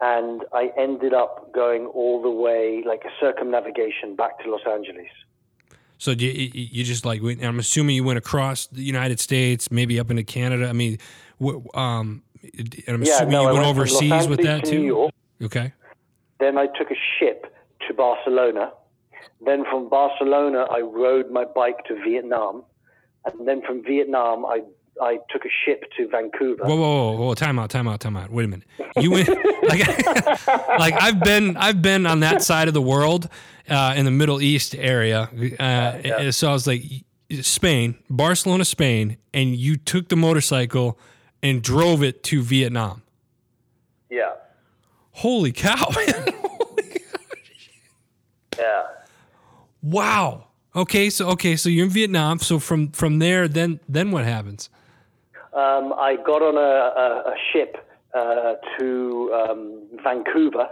and 0.00 0.42
I 0.52 0.72
ended 0.76 1.14
up 1.14 1.54
going 1.54 1.86
all 1.86 2.20
the 2.20 2.30
way, 2.30 2.82
like 2.84 3.04
a 3.04 3.10
circumnavigation 3.20 4.16
back 4.16 4.40
to 4.40 4.50
Los 4.50 4.66
Angeles. 4.68 5.06
So 5.98 6.10
you, 6.10 6.50
you 6.52 6.82
just 6.82 7.06
like 7.06 7.22
I'm 7.22 7.60
assuming 7.60 7.94
you 7.94 8.02
went 8.02 8.18
across 8.18 8.66
the 8.66 8.82
United 8.82 9.20
States, 9.20 9.70
maybe 9.70 10.00
up 10.00 10.10
into 10.10 10.24
Canada. 10.24 10.68
I 10.68 10.72
mean, 10.72 10.98
um, 11.74 12.22
I'm 12.88 13.02
yeah, 13.02 13.14
assuming 13.14 13.30
no, 13.30 13.42
you 13.42 13.46
went, 13.46 13.58
went 13.58 13.68
overseas 13.68 14.26
with 14.26 14.42
that 14.42 14.64
to 14.64 14.70
too. 14.72 14.82
York. 14.82 15.12
Okay. 15.42 15.72
Then 16.40 16.58
I 16.58 16.66
took 16.66 16.90
a 16.90 16.96
ship 17.18 17.54
to 17.86 17.94
Barcelona. 17.94 18.72
Then 19.46 19.64
from 19.70 19.88
Barcelona, 19.88 20.66
I 20.70 20.80
rode 20.80 21.30
my 21.30 21.44
bike 21.44 21.84
to 21.86 21.94
Vietnam, 22.04 22.64
and 23.24 23.46
then 23.46 23.62
from 23.62 23.82
Vietnam, 23.84 24.44
I 24.44 24.62
I 25.00 25.18
took 25.30 25.44
a 25.44 25.48
ship 25.64 25.84
to 25.96 26.08
Vancouver. 26.08 26.64
Whoa, 26.64 26.76
whoa, 26.76 27.12
whoa, 27.12 27.26
whoa! 27.26 27.34
Time 27.34 27.58
out, 27.58 27.70
time 27.70 27.88
out, 27.88 28.00
time 28.00 28.16
out. 28.16 28.30
Wait 28.30 28.44
a 28.44 28.48
minute. 28.48 28.66
You 28.96 29.10
went 29.10 29.28
like, 29.68 30.06
like 30.78 30.94
I've 31.00 31.20
been, 31.20 31.56
I've 31.56 31.82
been 31.82 32.06
on 32.06 32.20
that 32.20 32.42
side 32.42 32.68
of 32.68 32.74
the 32.74 32.82
world, 32.82 33.28
uh, 33.68 33.94
in 33.96 34.04
the 34.04 34.10
Middle 34.10 34.40
East 34.40 34.74
area. 34.74 35.22
Uh, 35.22 35.98
yeah. 36.04 36.30
So 36.30 36.48
I 36.48 36.52
was 36.52 36.66
like, 36.66 36.82
Spain, 37.40 37.96
Barcelona, 38.10 38.64
Spain, 38.64 39.16
and 39.32 39.56
you 39.56 39.76
took 39.76 40.08
the 40.08 40.16
motorcycle 40.16 40.98
and 41.42 41.62
drove 41.62 42.02
it 42.02 42.22
to 42.24 42.42
Vietnam. 42.42 43.02
Yeah. 44.10 44.32
Holy 45.12 45.52
cow! 45.52 45.76
Holy 45.90 47.00
yeah. 48.58 48.82
Wow. 49.82 50.48
Okay, 50.76 51.10
so 51.10 51.28
okay, 51.30 51.56
so 51.56 51.68
you're 51.68 51.84
in 51.84 51.90
Vietnam. 51.90 52.38
So 52.38 52.58
from 52.58 52.90
from 52.90 53.18
there, 53.18 53.46
then 53.46 53.80
then 53.88 54.10
what 54.10 54.24
happens? 54.24 54.70
Um, 55.54 55.92
I 55.92 56.16
got 56.16 56.42
on 56.42 56.56
a, 56.56 56.60
a, 56.60 57.30
a 57.30 57.34
ship 57.52 57.76
uh, 58.12 58.54
to 58.78 59.32
um, 59.32 59.82
Vancouver, 60.02 60.68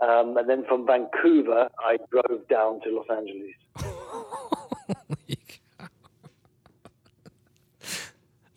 um, 0.00 0.36
and 0.36 0.48
then 0.50 0.64
from 0.66 0.84
Vancouver, 0.86 1.68
I 1.78 1.98
drove 2.10 2.48
down 2.48 2.80
to 2.80 2.90
Los 2.90 3.06
Angeles. 3.08 3.54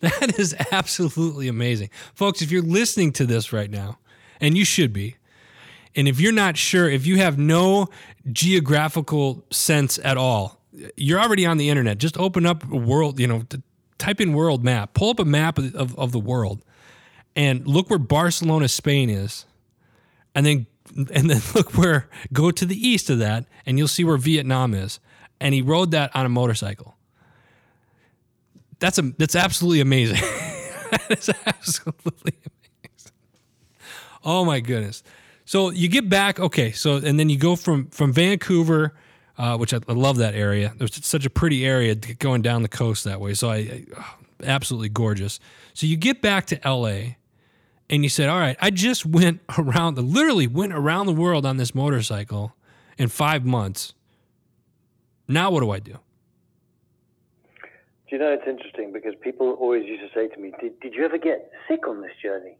that 0.00 0.38
is 0.38 0.54
absolutely 0.72 1.46
amazing, 1.46 1.90
folks. 2.14 2.42
If 2.42 2.50
you're 2.50 2.62
listening 2.62 3.12
to 3.12 3.24
this 3.24 3.52
right 3.52 3.70
now, 3.70 3.98
and 4.40 4.56
you 4.56 4.64
should 4.64 4.92
be, 4.92 5.16
and 5.94 6.08
if 6.08 6.20
you're 6.20 6.32
not 6.32 6.56
sure, 6.56 6.90
if 6.90 7.06
you 7.06 7.18
have 7.18 7.38
no 7.38 7.86
geographical 8.32 9.44
sense 9.50 9.98
at 10.02 10.16
all, 10.16 10.60
you're 10.96 11.20
already 11.20 11.46
on 11.46 11.56
the 11.56 11.70
internet. 11.70 11.98
Just 11.98 12.18
open 12.18 12.44
up 12.44 12.64
a 12.70 12.76
world, 12.76 13.18
you 13.20 13.26
know, 13.26 13.44
type 13.98 14.20
in 14.20 14.32
world 14.32 14.64
map, 14.64 14.94
pull 14.94 15.10
up 15.10 15.18
a 15.18 15.24
map 15.24 15.58
of, 15.58 15.74
of, 15.74 15.98
of 15.98 16.12
the 16.12 16.18
world, 16.18 16.62
and 17.34 17.66
look 17.66 17.90
where 17.90 17.98
Barcelona, 17.98 18.68
Spain 18.68 19.10
is, 19.10 19.44
and 20.34 20.46
then 20.46 20.66
and 21.14 21.30
then 21.30 21.42
look 21.54 21.76
where 21.76 22.08
go 22.32 22.50
to 22.50 22.64
the 22.64 22.76
east 22.76 23.10
of 23.10 23.18
that, 23.18 23.46
and 23.64 23.78
you'll 23.78 23.88
see 23.88 24.04
where 24.04 24.16
Vietnam 24.16 24.74
is. 24.74 25.00
And 25.38 25.54
he 25.54 25.60
rode 25.60 25.90
that 25.90 26.14
on 26.16 26.24
a 26.24 26.30
motorcycle. 26.30 26.96
That's 28.78 28.98
a 28.98 29.02
that's 29.02 29.36
absolutely 29.36 29.80
amazing. 29.80 30.16
that 30.90 31.06
is 31.10 31.30
absolutely 31.46 32.34
amazing. 32.34 33.12
Oh 34.24 34.44
my 34.44 34.60
goodness. 34.60 35.02
So 35.44 35.70
you 35.70 35.88
get 35.88 36.08
back, 36.08 36.40
okay. 36.40 36.72
So 36.72 36.96
and 36.96 37.20
then 37.20 37.28
you 37.28 37.38
go 37.38 37.56
from 37.56 37.88
from 37.88 38.12
Vancouver, 38.12 38.94
uh, 39.38 39.56
which 39.56 39.74
I, 39.74 39.80
I, 39.88 39.92
love 39.92 40.16
that 40.18 40.34
area. 40.34 40.74
There's 40.76 41.04
such 41.04 41.26
a 41.26 41.30
pretty 41.30 41.66
area 41.66 41.94
going 41.94 42.42
down 42.42 42.62
the 42.62 42.68
coast 42.68 43.04
that 43.04 43.20
way. 43.20 43.34
So 43.34 43.50
I, 43.50 43.56
I 43.56 43.84
absolutely 44.42 44.88
gorgeous. 44.88 45.40
So 45.74 45.86
you 45.86 45.96
get 45.96 46.22
back 46.22 46.46
to 46.46 46.66
L.A. 46.66 47.18
and 47.90 48.02
you 48.02 48.08
said, 48.08 48.28
"All 48.28 48.38
right, 48.38 48.56
I 48.60 48.70
just 48.70 49.06
went 49.06 49.40
around, 49.58 49.94
the, 49.94 50.02
literally 50.02 50.46
went 50.46 50.72
around 50.72 51.06
the 51.06 51.12
world 51.12 51.44
on 51.44 51.56
this 51.56 51.74
motorcycle 51.74 52.54
in 52.98 53.08
five 53.08 53.44
months. 53.44 53.94
Now 55.28 55.50
what 55.50 55.60
do 55.60 55.70
I 55.70 55.78
do?" 55.78 55.98
Do 58.08 58.14
you 58.14 58.18
know 58.18 58.32
it's 58.32 58.46
interesting 58.46 58.92
because 58.92 59.14
people 59.20 59.50
always 59.58 59.84
used 59.84 60.00
to 60.00 60.08
say 60.14 60.28
to 60.28 60.40
me, 60.40 60.52
"Did, 60.60 60.78
did 60.80 60.94
you 60.94 61.04
ever 61.04 61.18
get 61.18 61.50
sick 61.68 61.86
on 61.86 62.00
this 62.00 62.12
journey?" 62.22 62.56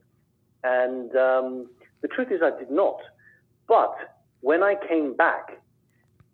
And 0.64 1.14
um, 1.14 1.68
the 2.02 2.08
truth 2.08 2.32
is, 2.32 2.40
I 2.42 2.50
did 2.58 2.70
not. 2.70 2.98
But 3.68 3.94
when 4.40 4.62
I 4.62 4.74
came 4.88 5.14
back, 5.14 5.60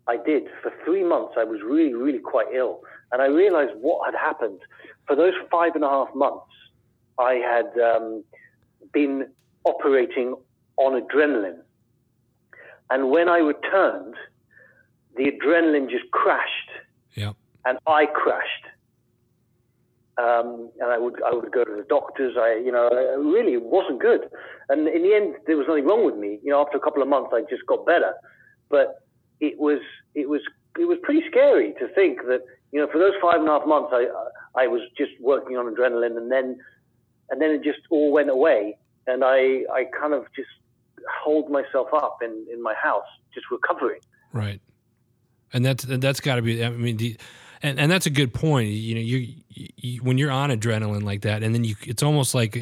I 0.07 0.17
did. 0.17 0.43
For 0.61 0.71
three 0.83 1.03
months, 1.03 1.33
I 1.37 1.43
was 1.43 1.61
really, 1.63 1.93
really 1.93 2.19
quite 2.19 2.47
ill. 2.53 2.81
And 3.11 3.21
I 3.21 3.25
realized 3.25 3.71
what 3.79 4.05
had 4.05 4.19
happened. 4.19 4.59
For 5.07 5.15
those 5.15 5.33
five 5.51 5.75
and 5.75 5.83
a 5.83 5.89
half 5.89 6.13
months, 6.15 6.45
I 7.19 7.33
had 7.35 7.79
um, 7.81 8.23
been 8.91 9.27
operating 9.65 10.35
on 10.77 11.01
adrenaline. 11.01 11.59
And 12.89 13.09
when 13.09 13.29
I 13.29 13.37
returned, 13.37 14.15
the 15.15 15.31
adrenaline 15.31 15.89
just 15.89 16.09
crashed. 16.11 16.69
Yeah. 17.13 17.33
And 17.65 17.77
I 17.87 18.05
crashed. 18.07 18.65
Um, 20.17 20.69
and 20.79 20.91
I 20.91 20.97
would 20.99 21.23
I 21.23 21.33
would 21.33 21.51
go 21.51 21.63
to 21.63 21.75
the 21.75 21.85
doctors. 21.89 22.35
I 22.37 22.61
you 22.63 22.71
know 22.71 22.87
it 22.87 23.17
really 23.17 23.57
wasn't 23.57 23.99
good. 23.99 24.29
And 24.69 24.87
in 24.87 25.01
the 25.01 25.15
end, 25.15 25.35
there 25.47 25.57
was 25.57 25.65
nothing 25.67 25.85
wrong 25.85 26.05
with 26.05 26.17
me. 26.17 26.39
You 26.43 26.51
know, 26.51 26.61
after 26.61 26.77
a 26.77 26.79
couple 26.79 27.01
of 27.01 27.07
months, 27.07 27.31
I 27.33 27.41
just 27.49 27.65
got 27.65 27.83
better. 27.85 28.13
But 28.69 29.02
it 29.43 29.59
was 29.59 29.79
it 30.15 30.29
was 30.29 30.41
it 30.79 30.85
was 30.85 30.97
pretty 31.03 31.23
scary 31.29 31.73
to 31.79 31.87
think 31.89 32.19
that 32.27 32.41
you 32.71 32.79
know 32.79 32.87
for 32.91 32.97
those 32.97 33.13
five 33.21 33.39
and 33.39 33.49
a 33.49 33.51
half 33.51 33.67
months, 33.67 33.91
I 33.91 34.07
I 34.55 34.67
was 34.67 34.81
just 34.97 35.11
working 35.19 35.57
on 35.57 35.65
adrenaline, 35.73 36.17
and 36.17 36.31
then 36.31 36.57
and 37.29 37.41
then 37.41 37.51
it 37.51 37.63
just 37.63 37.79
all 37.89 38.11
went 38.11 38.29
away, 38.29 38.77
and 39.05 39.23
I 39.23 39.63
I 39.71 39.85
kind 39.99 40.13
of 40.13 40.25
just 40.35 40.49
hold 41.21 41.51
myself 41.51 41.89
up 41.93 42.19
in 42.23 42.47
in 42.51 42.63
my 42.63 42.73
house, 42.73 43.05
just 43.33 43.47
recovering. 43.51 43.99
Right. 44.31 44.61
And 45.51 45.63
that's 45.63 45.83
that's 45.83 46.21
got 46.21 46.37
to 46.37 46.41
be. 46.41 46.63
I 46.63 46.69
mean, 46.69 46.97
the, 46.97 47.17
and 47.61 47.79
and 47.79 47.91
that's 47.91 48.07
a 48.07 48.09
good 48.09 48.33
point. 48.33 48.69
You 48.69 48.95
know, 48.95 49.01
you, 49.01 49.33
you, 49.49 50.01
when 50.01 50.17
you're 50.17 50.31
on 50.31 50.49
adrenaline 50.49 51.03
like 51.03 51.21
that, 51.21 51.43
and 51.43 51.53
then 51.53 51.63
you, 51.63 51.75
it's 51.83 52.01
almost 52.01 52.33
like 52.33 52.57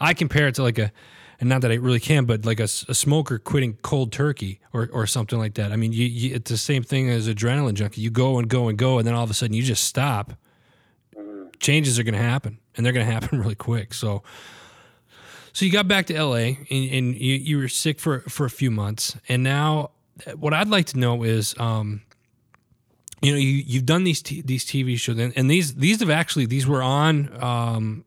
I 0.00 0.12
compare 0.12 0.48
it 0.48 0.56
to 0.56 0.62
like 0.62 0.78
a, 0.78 0.92
and 1.40 1.48
not 1.48 1.60
that 1.62 1.70
I 1.70 1.74
really 1.74 2.00
can, 2.00 2.24
but 2.24 2.44
like 2.44 2.60
a, 2.60 2.64
a 2.64 2.94
smoker 2.94 3.38
quitting 3.38 3.74
cold 3.82 4.12
turkey 4.12 4.60
or 4.72 4.88
or 4.92 5.06
something 5.06 5.38
like 5.38 5.54
that. 5.54 5.72
I 5.72 5.76
mean, 5.76 5.92
you, 5.92 6.06
you, 6.06 6.34
it's 6.34 6.50
the 6.50 6.56
same 6.56 6.82
thing 6.82 7.08
as 7.08 7.28
adrenaline 7.28 7.74
junkie. 7.74 8.00
You 8.00 8.10
go 8.10 8.38
and 8.38 8.48
go 8.48 8.68
and 8.68 8.76
go, 8.78 8.98
and 8.98 9.06
then 9.06 9.14
all 9.14 9.24
of 9.24 9.30
a 9.30 9.34
sudden 9.34 9.54
you 9.54 9.62
just 9.62 9.84
stop. 9.84 10.32
Changes 11.60 11.98
are 11.98 12.04
going 12.04 12.14
to 12.14 12.20
happen, 12.20 12.58
and 12.76 12.84
they're 12.84 12.92
going 12.92 13.06
to 13.06 13.12
happen 13.12 13.38
really 13.40 13.54
quick. 13.54 13.94
So. 13.94 14.22
So 15.54 15.64
you 15.64 15.72
got 15.72 15.88
back 15.88 16.06
to 16.06 16.22
LA 16.22 16.36
and, 16.70 16.92
and 16.92 17.14
you, 17.16 17.34
you 17.34 17.58
were 17.58 17.66
sick 17.66 17.98
for, 17.98 18.20
for 18.20 18.46
a 18.46 18.50
few 18.50 18.70
months, 18.70 19.16
and 19.28 19.42
now 19.42 19.90
what 20.36 20.54
I'd 20.54 20.68
like 20.68 20.86
to 20.86 20.98
know 20.98 21.22
is, 21.24 21.54
um, 21.58 22.02
you 23.20 23.32
know, 23.32 23.38
you 23.38 23.64
you've 23.66 23.86
done 23.86 24.04
these 24.04 24.22
t- 24.22 24.42
these 24.42 24.64
TV 24.64 24.96
shows, 24.98 25.18
and, 25.18 25.32
and, 25.36 25.50
these 25.50 25.74
these 25.74 26.00
have 26.00 26.10
actually 26.10 26.46
these 26.46 26.66
were 26.66 26.82
on 26.82 27.30
um, 27.42 28.04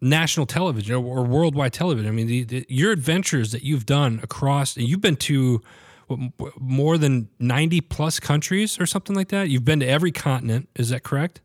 national 0.00 0.46
television 0.46 0.94
or, 0.94 1.18
or, 1.18 1.24
worldwide 1.24 1.72
television. 1.72 2.08
I 2.08 2.12
mean, 2.12 2.26
the, 2.26 2.44
the, 2.44 2.66
your 2.68 2.92
adventures 2.92 3.52
that 3.52 3.62
you've 3.62 3.86
done 3.86 4.20
across, 4.22 4.76
and 4.76 4.86
you've 4.88 5.00
been 5.00 5.16
to 5.16 5.60
what, 6.06 6.58
more 6.60 6.96
than 6.98 7.28
ninety 7.38 7.80
plus 7.80 8.20
countries 8.20 8.80
or 8.80 8.86
something 8.86 9.14
like 9.14 9.28
that. 9.28 9.48
You've 9.48 9.64
been 9.64 9.80
to 9.80 9.86
every 9.86 10.12
continent. 10.12 10.68
Is 10.76 10.90
that 10.90 11.02
correct? 11.02 11.40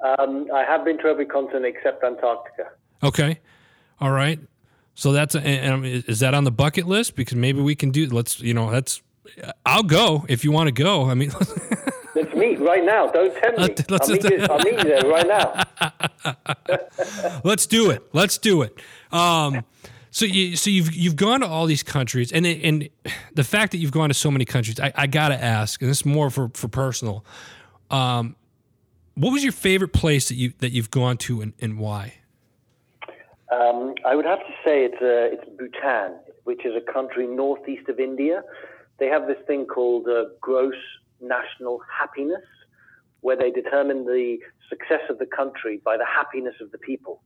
Um, 0.00 0.48
I 0.54 0.64
have 0.64 0.84
been 0.84 0.98
to 0.98 1.06
every 1.06 1.26
continent 1.26 1.64
except 1.64 2.02
Antarctica. 2.02 2.70
Okay, 3.02 3.40
all 4.00 4.10
right. 4.10 4.38
So 4.94 5.12
that's 5.12 5.34
a, 5.34 5.40
and 5.40 5.84
is 5.84 6.20
that 6.20 6.34
on 6.34 6.44
the 6.44 6.52
bucket 6.52 6.86
list? 6.86 7.16
Because 7.16 7.36
maybe 7.36 7.60
we 7.60 7.74
can 7.74 7.90
do. 7.90 8.06
Let's 8.06 8.40
you 8.40 8.54
know 8.54 8.70
that's. 8.70 9.02
I'll 9.66 9.82
go 9.82 10.24
if 10.28 10.44
you 10.44 10.52
want 10.52 10.68
to 10.68 10.72
go. 10.72 11.08
I 11.10 11.14
mean. 11.14 11.32
Let's 12.14 12.34
meet 12.34 12.60
right 12.60 12.84
now. 12.84 13.08
Don't 13.08 13.34
tempt 13.36 13.58
me. 13.58 13.74
Let's, 13.88 14.08
I'll, 14.08 14.14
meet 14.14 14.24
you, 14.24 14.46
I'll 14.50 14.58
meet 14.58 14.78
you 14.78 14.84
there 14.84 15.02
right 15.02 15.26
now. 15.26 15.64
let's 17.44 17.66
do 17.66 17.90
it. 17.90 18.02
Let's 18.12 18.38
do 18.38 18.62
it. 18.62 18.78
Um, 19.10 19.64
so 20.10 20.24
you 20.26 20.56
so 20.56 20.70
you've 20.70 20.94
you've 20.94 21.16
gone 21.16 21.40
to 21.40 21.46
all 21.46 21.66
these 21.66 21.82
countries, 21.82 22.30
and 22.30 22.46
and 22.46 22.88
the 23.34 23.42
fact 23.42 23.72
that 23.72 23.78
you've 23.78 23.90
gone 23.90 24.10
to 24.10 24.14
so 24.14 24.30
many 24.30 24.44
countries, 24.44 24.78
I, 24.78 24.92
I 24.94 25.06
got 25.08 25.30
to 25.30 25.42
ask, 25.42 25.82
and 25.82 25.90
this 25.90 25.98
is 25.98 26.06
more 26.06 26.30
for 26.30 26.50
for 26.54 26.68
personal. 26.68 27.24
Um, 27.90 28.36
what 29.14 29.32
was 29.32 29.42
your 29.42 29.52
favorite 29.52 29.92
place 29.92 30.28
that 30.28 30.36
you 30.36 30.52
that 30.58 30.70
you've 30.70 30.92
gone 30.92 31.16
to, 31.18 31.40
and, 31.40 31.52
and 31.60 31.78
why? 31.78 32.14
Um, 33.50 33.94
I 34.06 34.14
would 34.14 34.24
have 34.24 34.38
to 34.38 34.52
say 34.64 34.84
it's 34.84 35.02
uh, 35.02 35.34
it's 35.34 35.58
Bhutan, 35.58 36.14
which 36.44 36.64
is 36.64 36.74
a 36.76 36.92
country 36.92 37.26
northeast 37.26 37.88
of 37.88 37.98
India. 37.98 38.44
They 38.98 39.06
have 39.06 39.26
this 39.26 39.38
thing 39.48 39.66
called 39.66 40.06
uh, 40.06 40.26
gross 40.40 40.76
national 41.26 41.80
happiness, 42.00 42.44
where 43.20 43.36
they 43.36 43.50
determine 43.50 44.04
the 44.04 44.38
success 44.68 45.00
of 45.08 45.18
the 45.18 45.26
country 45.26 45.80
by 45.84 45.96
the 45.96 46.04
happiness 46.04 46.54
of 46.60 46.70
the 46.72 46.78
people. 46.78 47.22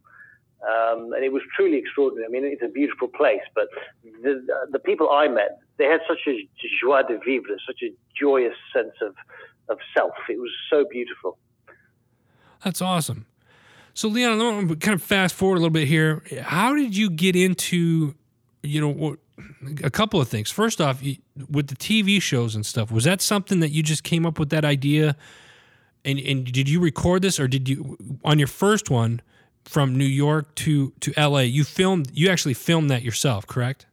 Um, 0.63 1.13
and 1.13 1.25
it 1.25 1.33
was 1.33 1.43
truly 1.55 1.79
extraordinary. 1.79 2.27
I 2.27 2.31
mean, 2.31 2.45
it's 2.45 2.63
a 2.63 2.69
beautiful 2.69 3.09
place, 3.09 3.43
but 3.55 3.69
the, 4.23 4.45
the 4.71 4.79
people 4.81 5.09
I 5.11 5.29
met, 5.29 5.59
they 5.77 5.85
had 5.85 6.01
such 6.09 6.19
a 6.27 6.49
joie 6.81 7.03
de 7.03 7.19
vivre, 7.19 7.57
such 7.67 7.81
a 7.83 7.91
joyous 8.19 8.57
sense 8.75 8.95
of, 9.01 9.15
of 9.69 9.79
self. 9.97 10.15
It 10.29 10.39
was 10.39 10.51
so 10.69 10.85
beautiful. 10.91 11.39
That's 12.65 12.83
awesome. 12.83 13.27
So, 13.95 14.09
Leon, 14.09 14.33
I'm 14.33 14.39
going 14.39 14.69
to 14.69 14.77
kind 14.77 14.95
of 14.95 15.03
fast 15.03 15.35
forward 15.35 15.57
a 15.57 15.61
little 15.61 15.71
bit 15.71 15.87
here. 15.87 16.23
How 16.43 16.75
did 16.75 16.97
you 16.97 17.09
get 17.09 17.37
into, 17.37 18.15
you 18.63 18.81
know, 18.81 19.17
a 19.83 19.91
couple 19.91 20.21
of 20.21 20.29
things. 20.29 20.51
First 20.51 20.81
off, 20.81 21.03
with 21.51 21.69
the 21.69 21.77
TV 21.77 22.21
shows 22.21 22.55
and 22.55 22.65
stuff, 22.67 22.91
was 22.91 23.05
that 23.05 23.21
something 23.21 23.61
that 23.61 23.71
you 23.71 23.83
just 23.83 24.03
came 24.03 24.27
up 24.27 24.39
with 24.39 24.51
that 24.51 24.65
idea? 24.65 25.17
And, 26.05 26.19
and 26.19 26.45
did 26.51 26.69
you 26.69 26.81
record 26.81 27.23
this, 27.23 27.39
or 27.39 27.49
did 27.49 27.69
you 27.69 27.97
on 28.25 28.39
your 28.39 28.49
first 28.49 28.91
one 28.91 29.21
from 29.65 29.97
New 29.97 30.05
York 30.05 30.55
to 30.57 30.93
to 31.01 31.13
LA? 31.17 31.41
You 31.41 31.65
filmed, 31.65 32.11
you 32.13 32.31
actually 32.31 32.55
filmed 32.55 32.91
that 32.91 33.03
yourself, 33.03 33.47
correct? 33.47 33.87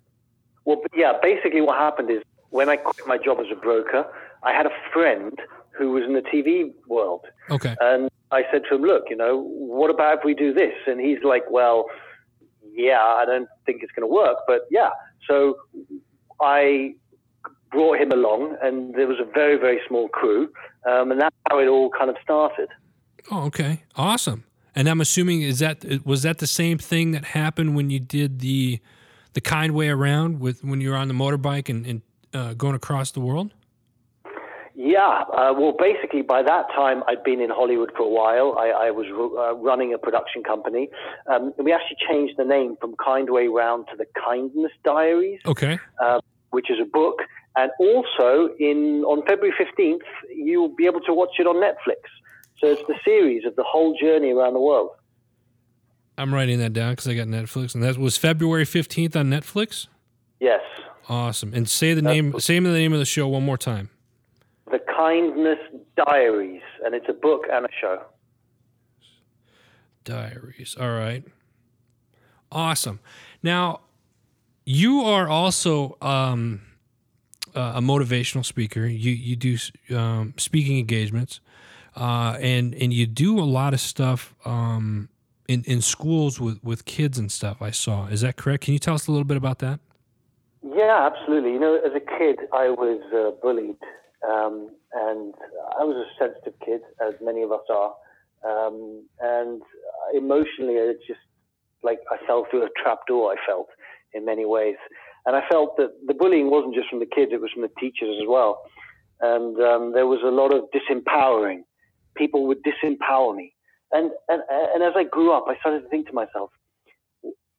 Well, 0.65 0.82
yeah. 0.95 1.13
Basically, 1.21 1.62
what 1.62 1.78
happened 1.78 2.10
is 2.10 2.21
when 2.49 2.69
I 2.69 2.78
quit 2.78 3.06
my 3.08 3.17
job 3.17 3.39
as 3.39 3.47
a 3.51 3.56
broker, 3.56 4.06
I 4.43 4.54
had 4.54 4.65
a 4.65 4.71
friend 4.93 5.38
who 5.71 5.91
was 5.91 6.04
in 6.06 6.13
the 6.13 6.21
TV 6.21 6.73
world. 6.88 7.25
Okay. 7.51 7.75
And 7.82 8.10
I 8.32 8.43
said 8.51 8.63
to 8.69 8.75
him, 8.75 8.82
"Look, 8.84 9.06
you 9.10 9.15
know, 9.15 9.43
what 9.43 9.89
about 9.89 10.19
if 10.19 10.25
we 10.25 10.34
do 10.34 10.54
this?" 10.54 10.73
And 10.88 10.99
he's 10.99 11.23
like, 11.23 11.43
"Well." 11.51 11.86
Yeah, 12.76 13.00
I 13.00 13.26
don't 13.26 13.48
think 13.66 13.84
it's 13.84 13.92
going 13.92 14.08
to 14.08 14.14
work, 14.14 14.38
but 14.48 14.62
yeah. 14.70 14.90
So 15.28 15.58
I 16.42 16.96
brought 17.72 18.00
him 18.00 18.12
along, 18.12 18.58
and 18.62 18.94
there 18.96 19.08
was 19.08 19.18
a 19.20 19.26
very, 19.26 19.58
very 19.58 19.80
small 19.88 20.08
crew, 20.10 20.50
um, 20.86 21.12
and 21.12 21.20
that's 21.20 21.36
how 21.50 21.60
it 21.60 21.68
all 21.68 21.90
kind 21.90 22.10
of 22.10 22.16
started. 22.22 22.70
Oh, 23.32 23.46
okay, 23.46 23.84
awesome. 23.96 24.44
And 24.76 24.90
I'm 24.90 25.02
assuming 25.02 25.42
is 25.42 25.60
that 25.60 25.86
was 26.06 26.24
that 26.24 26.40
the 26.40 26.48
same 26.48 26.78
thing 26.78 27.12
that 27.12 27.26
happened 27.26 27.76
when 27.76 27.90
you 27.90 28.00
did 28.00 28.40
the 28.40 28.80
the 29.34 29.42
kind 29.42 29.74
way 29.74 29.90
around 29.90 30.40
with 30.40 30.64
when 30.64 30.82
you 30.82 30.90
were 30.90 30.96
on 30.96 31.08
the 31.08 31.14
motorbike 31.14 31.70
and, 31.70 31.86
and 31.86 32.02
uh, 32.34 32.54
going 32.54 32.76
across 32.76 33.12
the 33.12 33.20
world? 33.20 33.54
Yeah, 34.78 35.24
uh, 35.34 35.54
well, 35.58 35.74
basically, 35.78 36.22
by 36.22 36.44
that 36.44 36.66
time, 36.76 37.02
I'd 37.08 37.24
been 37.24 37.40
in 37.40 37.50
Hollywood 37.50 37.92
for 37.96 38.04
a 38.04 38.10
while. 38.10 38.58
I, 38.60 38.88
I 38.88 38.92
was 38.92 39.06
uh, 39.08 39.56
running 39.56 39.94
a 39.94 39.98
production 39.98 40.44
company. 40.44 40.90
Um, 41.28 41.54
we 41.58 41.72
actually 41.72 41.98
changed 42.10 42.34
the 42.38 42.44
name 42.44 42.76
from 42.82 42.94
Kind 43.04 43.30
Way 43.30 43.48
Round 43.48 43.86
to 43.92 43.96
the 43.96 44.06
Kindness 44.22 44.74
Diaries. 44.84 45.40
Okay. 45.46 45.80
Uh, 46.04 46.20
which 46.56 46.70
is 46.70 46.78
a 46.82 46.86
book. 46.86 47.20
And 47.58 47.72
also, 47.80 48.54
in 48.60 49.04
on 49.06 49.26
February 49.26 49.54
15th, 49.60 50.00
you'll 50.34 50.76
be 50.76 50.86
able 50.86 51.02
to 51.02 51.14
watch 51.14 51.32
it 51.40 51.48
on 51.48 51.56
Netflix. 51.56 52.00
So 52.60 52.68
it's 52.68 52.82
the 52.88 52.96
series 53.04 53.46
of 53.46 53.56
the 53.56 53.64
whole 53.64 53.98
journey 54.02 54.32
around 54.32 54.54
the 54.54 54.62
world. 54.62 54.92
I'm 56.18 56.34
writing 56.34 56.60
that 56.60 56.72
down 56.72 56.94
because 56.94 57.08
I 57.08 57.14
got 57.14 57.28
Netflix, 57.28 57.76
and 57.76 57.84
that 57.84 57.98
was 57.98 58.18
February 58.18 58.66
15th 58.66 59.16
on 59.18 59.30
Netflix. 59.30 59.88
Yes. 60.40 60.62
Awesome. 61.10 61.54
And 61.54 61.70
say 61.70 61.94
the 61.94 62.02
That's 62.02 62.14
name. 62.14 62.40
Say 62.40 62.60
the 62.60 62.70
name 62.70 62.94
of 62.94 63.00
the 63.00 63.06
show 63.06 63.28
one 63.28 63.44
more 63.44 63.58
time. 63.58 63.90
Kindness 64.96 65.60
Diaries, 65.98 66.62
and 66.84 66.96
it's 66.96 67.08
a 67.10 67.14
book 67.14 67.44
and 67.52 67.66
a 67.66 67.70
show. 67.82 68.02
Diaries. 70.04 70.76
All 70.80 70.92
right. 70.92 71.24
Awesome. 72.52 73.00
Now, 73.44 73.82
you 74.66 75.02
are 75.02 75.28
also 75.28 75.98
um, 76.02 76.62
a 77.54 77.82
motivational 77.82 78.46
speaker. 78.46 78.86
You 78.86 79.12
you 79.12 79.36
do 79.36 79.58
um, 79.96 80.34
speaking 80.38 80.78
engagements, 80.78 81.42
uh, 81.96 82.38
and 82.40 82.74
and 82.76 82.94
you 82.94 83.06
do 83.08 83.40
a 83.40 83.44
lot 83.44 83.74
of 83.74 83.80
stuff 83.80 84.34
um, 84.46 85.10
in 85.48 85.64
in 85.66 85.82
schools 85.82 86.40
with 86.40 86.64
with 86.64 86.86
kids 86.86 87.18
and 87.18 87.32
stuff. 87.32 87.62
I 87.62 87.72
saw. 87.72 88.08
Is 88.08 88.22
that 88.22 88.38
correct? 88.38 88.64
Can 88.64 88.74
you 88.74 88.80
tell 88.80 88.96
us 88.96 89.08
a 89.08 89.12
little 89.12 89.26
bit 89.26 89.38
about 89.38 89.60
that? 89.60 89.80
Yeah, 90.64 91.10
absolutely. 91.12 91.54
You 91.54 91.60
know, 91.60 91.76
as 91.76 91.94
a 91.96 92.00
kid, 92.00 92.40
I 92.54 92.70
was 92.70 93.02
uh, 93.14 93.32
bullied 93.42 93.78
um, 94.28 94.70
and 94.94 95.34
I 95.80 95.84
was 95.84 95.96
a 95.96 96.24
sensitive 96.24 96.54
kid, 96.66 96.82
as 97.06 97.14
many 97.22 97.44
of 97.44 97.52
us 97.52 97.62
are. 97.70 97.94
Um, 98.46 99.06
and 99.20 99.62
emotionally, 100.14 100.76
it 100.76 101.00
just 101.08 101.20
like 101.84 102.00
I 102.12 102.18
fell 102.26 102.46
through 102.50 102.64
a 102.64 102.70
trap 102.82 103.00
door, 103.08 103.32
I 103.32 103.36
felt 103.46 103.68
in 104.14 104.26
many 104.26 104.46
ways. 104.46 104.76
And 105.26 105.36
I 105.36 105.42
felt 105.50 105.78
that 105.78 105.92
the 106.06 106.14
bullying 106.14 106.50
wasn't 106.50 106.76
just 106.76 106.90
from 106.90 107.00
the 107.00 107.06
kids, 107.06 107.32
it 107.34 107.42
was 107.42 107.52
from 107.52 107.64
the 107.64 107.72
teachers 107.80 108.18
as 108.22 108.28
well. 108.28 108.64
And 109.22 109.60
um, 109.62 109.94
there 109.94 110.08
was 110.08 110.20
a 110.24 110.30
lot 110.30 110.54
of 110.54 110.66
disempowering. 110.72 111.64
People 112.16 112.48
would 112.48 112.60
disempower 112.64 113.36
me. 113.36 113.54
And, 113.92 114.12
and, 114.30 114.42
and 114.50 114.84
as 114.84 114.94
I 114.96 115.04
grew 115.04 115.32
up, 115.32 115.46
I 115.48 115.58
started 115.60 115.82
to 115.82 115.90
think 115.90 116.08
to 116.08 116.14
myself, 116.14 116.50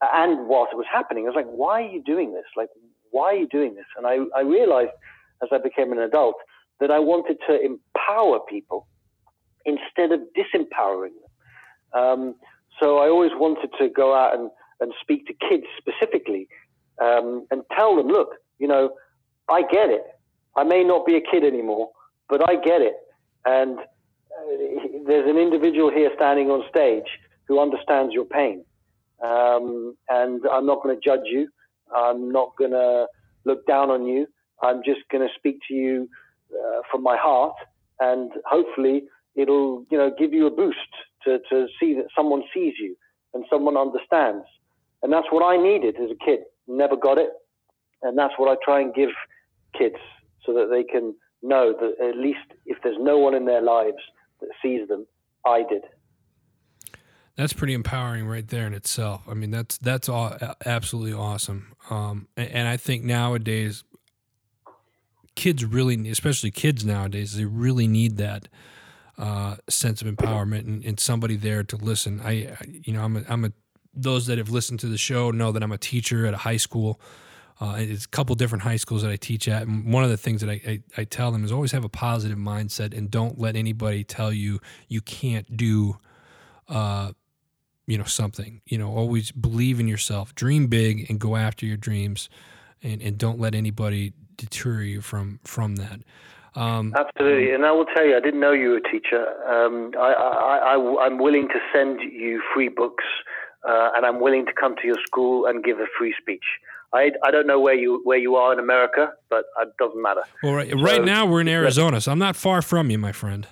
and 0.02 0.32
it 0.32 0.46
was 0.46 0.86
happening, 0.92 1.24
I 1.24 1.28
was 1.28 1.36
like, 1.36 1.46
why 1.46 1.82
are 1.82 1.88
you 1.88 2.02
doing 2.02 2.34
this? 2.34 2.44
Like, 2.56 2.68
why 3.10 3.32
are 3.32 3.36
you 3.36 3.48
doing 3.48 3.74
this? 3.74 3.86
And 3.96 4.06
I, 4.06 4.18
I 4.36 4.42
realized 4.42 4.90
as 5.42 5.48
I 5.52 5.58
became 5.58 5.92
an 5.92 5.98
adult 5.98 6.36
that 6.80 6.90
I 6.90 6.98
wanted 6.98 7.38
to 7.48 7.58
empower 7.60 8.40
people 8.48 8.86
instead 9.64 10.12
of 10.12 10.20
disempowering 10.36 11.12
them. 11.20 12.02
Um, 12.02 12.34
so 12.80 12.98
I 12.98 13.08
always 13.08 13.32
wanted 13.34 13.70
to 13.78 13.88
go 13.88 14.14
out 14.14 14.38
and, 14.38 14.50
and 14.80 14.92
speak 15.00 15.26
to 15.26 15.34
kids 15.48 15.64
specifically 15.78 16.48
um, 17.02 17.46
and 17.50 17.62
tell 17.74 17.96
them, 17.96 18.08
look, 18.08 18.30
you 18.58 18.68
know, 18.68 18.90
I 19.48 19.62
get 19.62 19.90
it. 19.90 20.04
I 20.56 20.64
may 20.64 20.84
not 20.84 21.06
be 21.06 21.16
a 21.16 21.20
kid 21.20 21.44
anymore, 21.44 21.90
but 22.28 22.48
I 22.48 22.56
get 22.56 22.80
it. 22.80 22.96
And 23.44 23.78
uh, 23.78 24.86
there's 25.06 25.28
an 25.28 25.38
individual 25.38 25.90
here 25.90 26.10
standing 26.16 26.50
on 26.50 26.64
stage 26.68 27.06
who 27.48 27.60
understands 27.60 28.12
your 28.12 28.24
pain. 28.24 28.64
Um, 29.24 29.96
and 30.08 30.42
I'm 30.50 30.66
not 30.66 30.82
going 30.82 30.94
to 30.94 31.00
judge 31.00 31.24
you. 31.26 31.48
I'm 31.94 32.30
not 32.30 32.56
going 32.58 32.72
to 32.72 33.06
look 33.44 33.66
down 33.66 33.90
on 33.90 34.06
you. 34.06 34.26
I'm 34.62 34.82
just 34.84 35.00
going 35.10 35.26
to 35.26 35.32
speak 35.36 35.60
to 35.68 35.74
you 35.74 36.08
uh, 36.52 36.80
from 36.90 37.02
my 37.02 37.16
heart, 37.16 37.54
and 38.00 38.32
hopefully 38.44 39.04
it'll 39.34 39.84
you 39.90 39.98
know 39.98 40.10
give 40.18 40.32
you 40.32 40.46
a 40.46 40.50
boost 40.50 40.78
to, 41.24 41.38
to 41.50 41.66
see 41.80 41.94
that 41.94 42.06
someone 42.16 42.42
sees 42.54 42.74
you 42.78 42.96
and 43.34 43.44
someone 43.50 43.76
understands. 43.76 44.44
And 45.02 45.12
that's 45.12 45.26
what 45.30 45.44
I 45.44 45.56
needed 45.62 45.96
as 45.96 46.10
a 46.10 46.24
kid. 46.24 46.40
Never 46.66 46.96
got 46.96 47.18
it, 47.18 47.30
and 48.02 48.18
that's 48.18 48.34
what 48.36 48.48
I 48.50 48.56
try 48.64 48.80
and 48.80 48.94
give 48.94 49.10
kids 49.78 49.96
so 50.44 50.52
that 50.54 50.68
they 50.70 50.84
can 50.84 51.14
know 51.42 51.74
that 51.78 52.04
at 52.04 52.16
least 52.16 52.38
if 52.64 52.78
there's 52.82 52.96
no 52.98 53.18
one 53.18 53.34
in 53.34 53.44
their 53.44 53.62
lives 53.62 53.98
that 54.40 54.48
sees 54.62 54.88
them, 54.88 55.06
I 55.44 55.62
did. 55.68 55.82
That's 57.36 57.52
pretty 57.52 57.74
empowering 57.74 58.26
right 58.26 58.46
there 58.48 58.66
in 58.66 58.72
itself. 58.72 59.22
I 59.28 59.34
mean, 59.34 59.50
that's 59.50 59.76
that's 59.78 60.08
all 60.08 60.36
absolutely 60.64 61.12
awesome. 61.12 61.76
Um, 61.90 62.28
and, 62.36 62.50
and, 62.50 62.68
I 62.68 62.78
think 62.78 63.04
nowadays, 63.04 63.84
kids 65.36 65.64
really, 65.64 66.08
especially 66.10 66.50
kids 66.50 66.84
nowadays, 66.84 67.36
they 67.36 67.44
really 67.44 67.86
need 67.86 68.16
that 68.16 68.48
uh, 69.18 69.56
sense 69.68 70.02
of 70.02 70.08
empowerment 70.08 70.60
and, 70.66 70.84
and, 70.84 71.00
somebody 71.00 71.36
there 71.36 71.62
to 71.62 71.76
listen. 71.76 72.20
I, 72.22 72.56
you 72.66 72.92
know, 72.92 73.02
I'm 73.02 73.16
a, 73.16 73.24
I'm 73.28 73.44
a 73.46 73.52
those 73.94 74.26
that 74.26 74.36
have 74.36 74.50
listened 74.50 74.80
to 74.80 74.88
the 74.88 74.98
show 74.98 75.30
know 75.30 75.52
that 75.52 75.62
I'm 75.62 75.72
a 75.72 75.78
teacher 75.78 76.26
at 76.26 76.34
a 76.34 76.38
high 76.38 76.58
school. 76.58 77.00
Uh, 77.58 77.76
it's 77.78 78.04
a 78.04 78.08
couple 78.08 78.34
different 78.34 78.62
high 78.62 78.76
schools 78.76 79.00
that 79.02 79.10
I 79.10 79.16
teach 79.16 79.48
at. 79.48 79.62
And 79.62 79.90
one 79.90 80.04
of 80.04 80.10
the 80.10 80.18
things 80.18 80.42
that 80.42 80.50
I, 80.50 80.60
I, 80.66 80.82
I, 80.98 81.04
tell 81.04 81.32
them 81.32 81.42
is 81.42 81.50
always 81.50 81.72
have 81.72 81.84
a 81.84 81.88
positive 81.88 82.36
mindset 82.36 82.94
and 82.94 83.10
don't 83.10 83.38
let 83.38 83.56
anybody 83.56 84.04
tell 84.04 84.30
you 84.30 84.60
you 84.88 85.00
can't 85.00 85.56
do, 85.56 85.96
uh, 86.68 87.12
you 87.86 87.96
know, 87.96 88.04
something. 88.04 88.60
You 88.66 88.76
know, 88.76 88.94
always 88.94 89.32
believe 89.32 89.80
in 89.80 89.88
yourself, 89.88 90.34
dream 90.34 90.66
big, 90.66 91.08
and 91.08 91.18
go 91.18 91.36
after 91.36 91.64
your 91.64 91.78
dreams, 91.78 92.28
and, 92.82 93.00
and 93.00 93.16
don't 93.16 93.40
let 93.40 93.54
anybody 93.54 94.12
deter 94.36 94.82
you 94.82 95.00
from 95.00 95.40
from 95.44 95.76
that. 95.76 96.00
Um, 96.54 96.94
Absolutely, 96.96 97.52
and 97.52 97.66
I 97.66 97.72
will 97.72 97.84
tell 97.84 98.04
you, 98.04 98.16
I 98.16 98.20
didn't 98.20 98.40
know 98.40 98.52
you 98.52 98.70
were 98.70 98.76
a 98.78 98.90
teacher. 98.90 99.26
Um, 99.46 99.92
I, 99.98 100.12
I, 100.14 100.74
I, 100.74 101.04
I'm 101.04 101.18
willing 101.18 101.48
to 101.48 101.60
send 101.72 102.00
you 102.00 102.42
free 102.54 102.68
books, 102.68 103.04
uh, 103.68 103.90
and 103.94 104.06
I'm 104.06 104.20
willing 104.20 104.46
to 104.46 104.52
come 104.54 104.74
to 104.76 104.86
your 104.86 104.96
school 105.06 105.44
and 105.44 105.62
give 105.62 105.80
a 105.80 105.86
free 105.98 106.14
speech. 106.18 106.44
I, 106.94 107.10
I 107.24 107.30
don't 107.30 107.46
know 107.46 107.60
where 107.60 107.74
you 107.74 108.00
where 108.04 108.16
you 108.16 108.36
are 108.36 108.54
in 108.54 108.58
America, 108.58 109.12
but 109.28 109.44
it 109.60 109.76
doesn't 109.78 110.00
matter. 110.00 110.22
Well, 110.42 110.54
right, 110.54 110.70
so, 110.70 110.78
right 110.78 111.04
now 111.04 111.26
we're 111.26 111.42
in 111.42 111.48
Arizona, 111.48 112.00
so 112.00 112.12
I'm 112.12 112.18
not 112.18 112.36
far 112.36 112.62
from 112.62 112.90
you, 112.90 112.96
my 112.96 113.12
friend. 113.12 113.46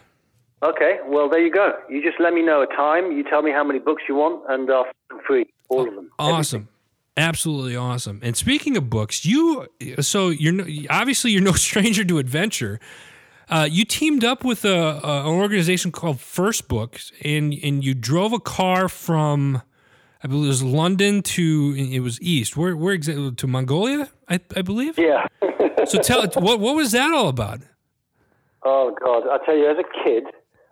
Okay, 0.62 0.98
well 1.06 1.28
there 1.28 1.44
you 1.44 1.52
go. 1.52 1.72
You 1.90 2.02
just 2.02 2.18
let 2.20 2.32
me 2.32 2.42
know 2.42 2.62
a 2.62 2.66
time. 2.66 3.12
You 3.12 3.22
tell 3.22 3.42
me 3.42 3.50
how 3.50 3.64
many 3.64 3.80
books 3.80 4.04
you 4.08 4.14
want, 4.14 4.44
and 4.48 4.70
uh, 4.70 4.84
free 5.26 5.46
all 5.68 5.86
of 5.86 5.94
them. 5.94 6.10
Awesome. 6.18 6.56
Everything. 6.56 6.68
Absolutely 7.16 7.76
awesome. 7.76 8.20
And 8.22 8.36
speaking 8.36 8.76
of 8.76 8.90
books, 8.90 9.24
you 9.24 9.68
so 10.00 10.30
you're 10.30 10.52
no, 10.52 10.66
obviously 10.90 11.30
you're 11.30 11.42
no 11.42 11.52
stranger 11.68 12.04
to 12.04 12.18
adventure. 12.18 12.80
Uh, 13.48 13.68
you 13.70 13.84
teamed 13.84 14.24
up 14.24 14.42
with 14.42 14.64
a, 14.64 15.00
a, 15.04 15.20
an 15.20 15.26
organization 15.26 15.92
called 15.92 16.18
First 16.18 16.66
Books, 16.66 17.12
and 17.22 17.54
and 17.62 17.84
you 17.84 17.94
drove 17.94 18.32
a 18.32 18.40
car 18.40 18.88
from 18.88 19.62
I 20.24 20.26
believe 20.26 20.46
it 20.46 20.48
was 20.48 20.62
London 20.62 21.22
to 21.22 21.74
it 21.76 22.00
was 22.00 22.20
east. 22.20 22.56
Where 22.56 22.76
where 22.76 22.94
exactly 22.94 23.32
to 23.32 23.46
Mongolia? 23.46 24.08
I, 24.28 24.40
I 24.56 24.62
believe. 24.62 24.98
Yeah. 24.98 25.26
so 25.84 26.00
tell 26.00 26.22
what 26.22 26.58
what 26.58 26.74
was 26.74 26.92
that 26.92 27.12
all 27.12 27.28
about? 27.28 27.60
Oh 28.64 28.96
God, 29.04 29.24
I 29.30 29.44
tell 29.44 29.56
you, 29.56 29.70
as 29.70 29.76
a 29.78 30.04
kid, 30.04 30.24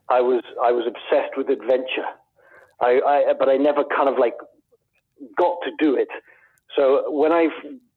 I 0.08 0.22
was 0.22 0.42
I 0.62 0.72
was 0.72 0.86
obsessed 0.86 1.36
with 1.36 1.50
adventure. 1.50 2.08
I, 2.80 3.00
I 3.06 3.32
but 3.38 3.48
I 3.48 3.58
never 3.58 3.84
kind 3.84 4.08
of 4.08 4.18
like 4.18 4.34
got 5.36 5.56
to 5.64 5.70
do 5.78 5.94
it. 5.94 6.08
So 6.76 7.10
when 7.10 7.32
I 7.32 7.48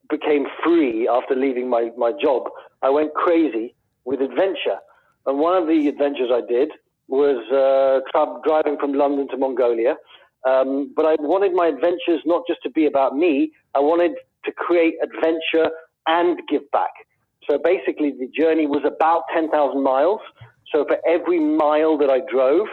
became 0.10 0.46
free 0.64 1.08
after 1.08 1.36
leaving 1.36 1.70
my, 1.70 1.92
my 1.98 2.12
job, 2.22 2.44
I 2.82 2.90
went 2.90 3.14
crazy 3.14 3.76
with 4.06 4.22
adventure. 4.22 4.80
And 5.26 5.40
one 5.40 5.62
of 5.62 5.68
the 5.68 5.88
adventures 5.88 6.30
I 6.32 6.42
did 6.48 6.72
was 7.08 7.38
uh, 7.52 8.02
tra- 8.12 8.40
driving 8.44 8.78
from 8.80 8.94
London 8.94 9.28
to 9.30 9.38
Mongolia. 9.38 9.96
Um, 10.48 10.94
but 10.96 11.06
I 11.06 11.16
wanted 11.20 11.54
my 11.54 11.68
adventures 11.68 12.22
not 12.26 12.44
just 12.48 12.62
to 12.64 12.70
be 12.70 12.86
about 12.86 13.16
me, 13.16 13.52
I 13.74 13.80
wanted 13.80 14.12
to 14.46 14.52
create 14.52 14.96
adventure 15.02 15.72
and 16.08 16.40
give 16.48 16.70
back. 16.72 16.92
So 17.50 17.58
basically, 17.58 18.12
the 18.12 18.28
journey 18.28 18.68
was 18.68 18.84
about 18.86 19.24
10,000 19.34 19.82
miles. 19.82 20.22
So 20.72 20.86
for 20.86 20.98
every 21.08 21.40
mile 21.40 21.98
that 21.98 22.10
I 22.10 22.22
drove, 22.32 22.68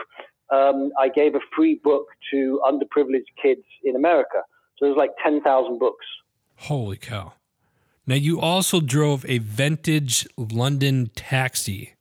um, 0.53 0.93
I 1.01 1.09
gave 1.09 1.35
a 1.35 1.41
free 1.57 1.81
book 1.83 2.07
to 2.31 2.61
underprivileged 2.65 3.33
kids 3.43 3.65
in 3.83 3.97
America. 3.97 4.43
So 4.79 4.87
there's 4.87 4.97
like 4.97 5.11
10,000 5.23 5.79
books. 5.79 6.05
Holy 6.57 6.97
cow. 6.97 7.33
Now, 8.07 8.17
you 8.17 8.41
also 8.41 8.81
drove 8.81 9.25
a 9.29 9.39
vintage 9.39 10.27
London 10.37 11.11
taxi. 11.15 11.95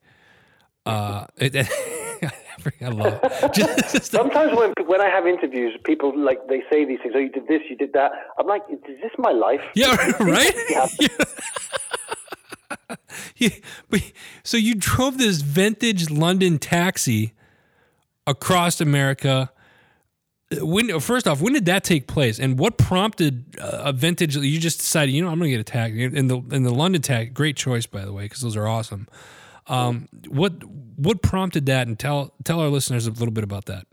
Uh, 0.85 1.27
I 1.39 2.87
love 2.89 3.19
it. 3.23 4.03
Sometimes 4.03 4.55
when 4.55 4.73
when 4.85 5.01
I 5.01 5.09
have 5.09 5.25
interviews, 5.25 5.77
people 5.83 6.17
like 6.17 6.39
they 6.47 6.63
say 6.71 6.85
these 6.85 6.99
things. 7.01 7.13
Oh, 7.15 7.19
you 7.19 7.29
did 7.29 7.47
this, 7.47 7.61
you 7.69 7.75
did 7.75 7.93
that. 7.93 8.11
I'm 8.37 8.47
like, 8.47 8.63
is 8.69 8.79
this 9.01 9.11
my 9.17 9.31
life? 9.31 9.61
Yeah, 9.75 9.95
right. 10.19 10.53
yeah. 13.39 13.49
yeah. 13.89 13.99
So 14.43 14.57
you 14.57 14.75
drove 14.75 15.17
this 15.17 15.41
vintage 15.41 16.09
London 16.09 16.59
taxi 16.59 17.33
across 18.27 18.81
America 18.81 19.51
when 20.59 20.99
first 20.99 21.27
off, 21.27 21.41
when 21.41 21.53
did 21.53 21.65
that 21.65 21.83
take 21.83 22.07
place, 22.07 22.39
and 22.39 22.59
what 22.59 22.77
prompted 22.77 23.55
a 23.59 23.93
vintage? 23.93 24.35
You 24.35 24.59
just 24.59 24.79
decided, 24.79 25.13
you 25.13 25.23
know, 25.23 25.29
I'm 25.29 25.39
going 25.39 25.49
to 25.49 25.57
get 25.57 25.61
a 25.61 25.63
tag 25.63 25.97
in 25.97 26.27
the 26.27 26.37
in 26.51 26.63
the 26.63 26.73
London 26.73 27.01
tag. 27.01 27.33
Great 27.33 27.55
choice, 27.55 27.85
by 27.85 28.03
the 28.03 28.11
way, 28.11 28.23
because 28.23 28.41
those 28.41 28.57
are 28.57 28.67
awesome. 28.67 29.07
Um, 29.67 30.09
what 30.27 30.63
what 30.97 31.21
prompted 31.21 31.65
that, 31.67 31.87
and 31.87 31.97
tell 31.97 32.33
tell 32.43 32.59
our 32.59 32.67
listeners 32.67 33.07
a 33.07 33.11
little 33.11 33.31
bit 33.31 33.43
about 33.43 33.65
that. 33.65 33.87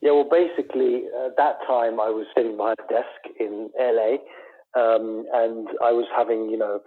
Yeah, 0.00 0.12
well, 0.12 0.28
basically, 0.30 1.04
at 1.26 1.36
that 1.36 1.58
time 1.66 2.00
I 2.00 2.10
was 2.10 2.26
sitting 2.36 2.56
behind 2.56 2.76
a 2.88 2.92
desk 2.92 3.38
in 3.38 3.70
LA, 3.78 4.16
um, 4.80 5.26
and 5.32 5.68
I 5.84 5.92
was 5.92 6.06
having 6.16 6.50
you 6.50 6.58
know 6.58 6.80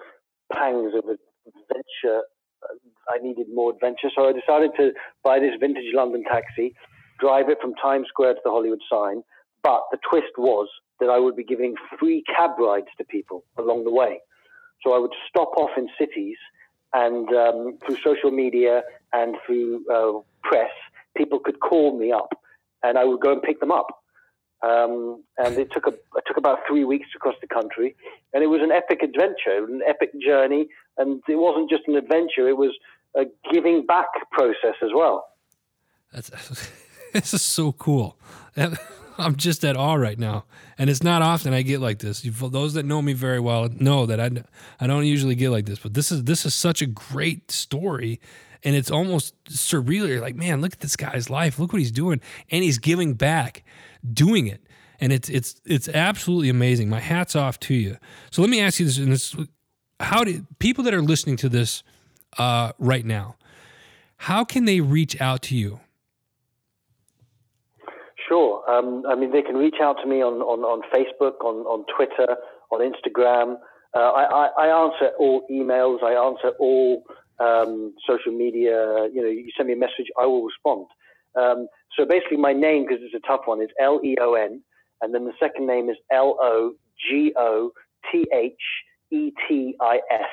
pangs 0.52 0.93
of 0.95 1.06
adventure. 1.06 2.21
I 3.09 3.17
needed 3.21 3.47
more 3.53 3.71
adventure, 3.71 4.09
so 4.15 4.27
I 4.27 4.33
decided 4.33 4.71
to 4.77 4.91
buy 5.23 5.39
this 5.39 5.53
vintage 5.59 5.93
London 5.93 6.23
taxi 6.23 6.73
drive 7.21 7.49
it 7.49 7.59
from 7.61 7.73
Times 7.75 8.07
Square 8.09 8.33
to 8.33 8.39
the 8.43 8.49
Hollywood 8.49 8.81
sign. 8.91 9.23
But 9.63 9.83
the 9.91 9.99
twist 10.09 10.33
was 10.37 10.67
that 10.99 11.09
I 11.09 11.19
would 11.19 11.35
be 11.35 11.43
giving 11.43 11.75
free 11.99 12.23
cab 12.35 12.51
rides 12.57 12.87
to 12.97 13.05
people 13.05 13.45
along 13.57 13.85
the 13.85 13.91
way. 13.91 14.19
So 14.83 14.93
I 14.93 14.97
would 14.97 15.13
stop 15.29 15.51
off 15.55 15.69
in 15.77 15.87
cities 15.97 16.37
and 16.93 17.29
um, 17.29 17.77
through 17.85 17.97
social 18.03 18.31
media 18.31 18.81
and 19.13 19.35
through 19.45 19.85
uh, 19.87 20.19
press, 20.43 20.71
people 21.15 21.39
could 21.39 21.59
call 21.59 21.97
me 21.97 22.11
up 22.11 22.33
and 22.83 22.97
I 22.97 23.05
would 23.05 23.21
go 23.21 23.31
and 23.31 23.41
pick 23.41 23.59
them 23.59 23.71
up. 23.71 23.87
Um, 24.63 25.23
and 25.37 25.57
it 25.57 25.71
took, 25.71 25.87
a, 25.87 25.91
it 25.91 26.23
took 26.27 26.37
about 26.37 26.59
three 26.67 26.83
weeks 26.83 27.09
across 27.15 27.35
the 27.41 27.47
country. 27.47 27.95
And 28.33 28.43
it 28.43 28.47
was 28.47 28.61
an 28.63 28.71
epic 28.71 29.01
adventure, 29.03 29.63
an 29.65 29.81
epic 29.87 30.11
journey. 30.19 30.67
And 30.97 31.21
it 31.27 31.36
wasn't 31.36 31.69
just 31.69 31.84
an 31.88 31.95
adventure, 31.95 32.47
it 32.47 32.58
was 32.58 32.71
a 33.15 33.23
giving 33.51 33.86
back 33.86 34.08
process 34.32 34.75
as 34.84 34.89
well. 34.93 35.25
That's 36.13 36.30
this 37.13 37.34
is 37.34 37.41
so 37.41 37.71
cool. 37.71 38.17
I'm 39.17 39.36
just 39.36 39.63
at 39.63 39.75
awe 39.75 39.95
right 39.95 40.17
now, 40.17 40.45
and 40.77 40.89
it's 40.89 41.04
not 41.04 41.21
often 41.21 41.54
I 41.54 41.62
get 41.62 41.80
like 41.80 41.99
this. 41.99 42.21
Those 42.21 42.73
that 42.73 42.86
know 42.86 43.01
me 43.01 43.13
very 43.13 43.39
well 43.39 43.69
know 43.69 44.06
that 44.06 44.19
I, 44.19 44.30
I 44.80 44.88
don't 44.88 45.06
usually 45.06 45.36
get 45.36 45.51
like 45.51 45.65
this, 45.65 45.80
but 45.80 45.93
this 45.93 46.12
is 46.12 46.23
this 46.23 46.45
is 46.45 46.56
such 46.56 46.82
a 46.82 46.88
great 46.88 47.51
story, 47.51 48.19
and 48.63 48.75
it's 48.75 48.89
almost 48.89 49.36
surreal. 49.45 50.08
You're 50.08 50.21
like, 50.21 50.36
man, 50.36 50.62
look 50.62 50.73
at 50.73 50.80
this 50.80 50.95
guy's 50.95 51.30
life. 51.30 51.60
Look 51.60 51.73
what 51.73 51.80
he's 51.80 51.91
doing, 51.91 52.21
and 52.49 52.63
he's 52.63 52.80
giving 52.80 53.13
back, 53.13 53.63
doing 54.12 54.47
it, 54.47 54.65
and 54.99 55.12
it's 55.13 55.30
it's 55.30 55.62
it's 55.65 55.89
absolutely 55.89 56.49
amazing. 56.49 56.89
My 56.89 56.99
hats 56.99 57.36
off 57.36 57.60
to 57.62 57.73
you. 57.73 57.97
So 58.32 58.41
let 58.41 58.49
me 58.49 58.60
ask 58.60 58.80
you 58.80 58.86
this: 58.86 58.97
and 58.97 59.12
this, 59.12 59.36
how 60.01 60.23
do 60.23 60.45
people 60.59 60.83
that 60.83 60.93
are 60.93 61.01
listening 61.01 61.37
to 61.37 61.49
this 61.49 61.83
uh, 62.37 62.71
right 62.79 63.05
now, 63.05 63.35
how 64.17 64.43
can 64.43 64.65
they 64.65 64.81
reach 64.81 65.19
out 65.19 65.41
to 65.43 65.55
you? 65.55 65.79
Sure. 68.27 68.63
Um, 68.69 69.03
I 69.07 69.15
mean, 69.15 69.31
they 69.31 69.41
can 69.41 69.55
reach 69.55 69.75
out 69.81 69.97
to 70.03 70.07
me 70.07 70.21
on, 70.21 70.35
on, 70.41 70.59
on 70.61 70.81
Facebook, 70.93 71.43
on, 71.43 71.65
on 71.65 71.85
Twitter, 71.95 72.37
on 72.71 72.79
Instagram. 72.79 73.57
Uh, 73.93 73.99
I, 73.99 74.23
I, 74.23 74.67
I, 74.67 74.85
answer 74.85 75.11
all 75.19 75.45
emails. 75.51 76.01
I 76.01 76.13
answer 76.13 76.55
all 76.59 77.03
um, 77.39 77.93
social 78.07 78.31
media. 78.31 79.09
You 79.11 79.21
know, 79.21 79.27
you 79.27 79.49
send 79.57 79.67
me 79.67 79.73
a 79.73 79.77
message, 79.77 80.07
I 80.17 80.25
will 80.25 80.45
respond. 80.45 80.87
Um, 81.35 81.67
so 81.97 82.05
basically, 82.05 82.37
my 82.37 82.53
name, 82.53 82.85
because 82.87 83.03
it's 83.03 83.15
a 83.15 83.27
tough 83.27 83.41
one, 83.45 83.61
is 83.61 83.69
L 83.81 83.99
E 84.03 84.15
O 84.21 84.35
N, 84.35 84.61
and 85.01 85.13
then 85.13 85.25
the 85.25 85.33
second 85.39 85.67
name 85.67 85.89
is 85.89 85.97
L 86.11 86.37
O 86.39 86.73
G 87.09 87.33
O 87.37 87.71
T 88.11 88.25
H 88.33 88.53
E 89.12 89.32
T 89.47 89.76
I 89.80 90.00
S. 90.12 90.30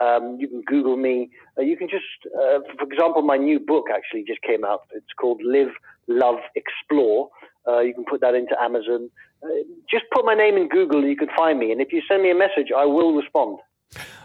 Um, 0.00 0.36
you 0.40 0.48
can 0.48 0.62
Google 0.62 0.96
me. 0.96 1.30
Uh, 1.58 1.62
you 1.62 1.76
can 1.76 1.88
just, 1.88 2.04
uh, 2.34 2.58
for 2.78 2.84
example, 2.90 3.22
my 3.22 3.36
new 3.36 3.60
book 3.60 3.86
actually 3.94 4.24
just 4.26 4.42
came 4.42 4.64
out. 4.64 4.82
It's 4.92 5.12
called 5.20 5.40
Live, 5.44 5.72
Love, 6.08 6.40
Explore. 6.56 7.30
Uh, 7.66 7.80
you 7.80 7.94
can 7.94 8.04
put 8.04 8.20
that 8.20 8.34
into 8.34 8.60
Amazon. 8.60 9.08
Uh, 9.42 9.48
just 9.90 10.04
put 10.12 10.24
my 10.24 10.34
name 10.34 10.56
in 10.56 10.68
Google, 10.68 11.00
and 11.00 11.08
you 11.08 11.16
can 11.16 11.28
find 11.36 11.58
me. 11.58 11.70
And 11.70 11.80
if 11.80 11.92
you 11.92 12.02
send 12.08 12.22
me 12.22 12.30
a 12.30 12.34
message, 12.34 12.68
I 12.76 12.84
will 12.84 13.14
respond. 13.14 13.58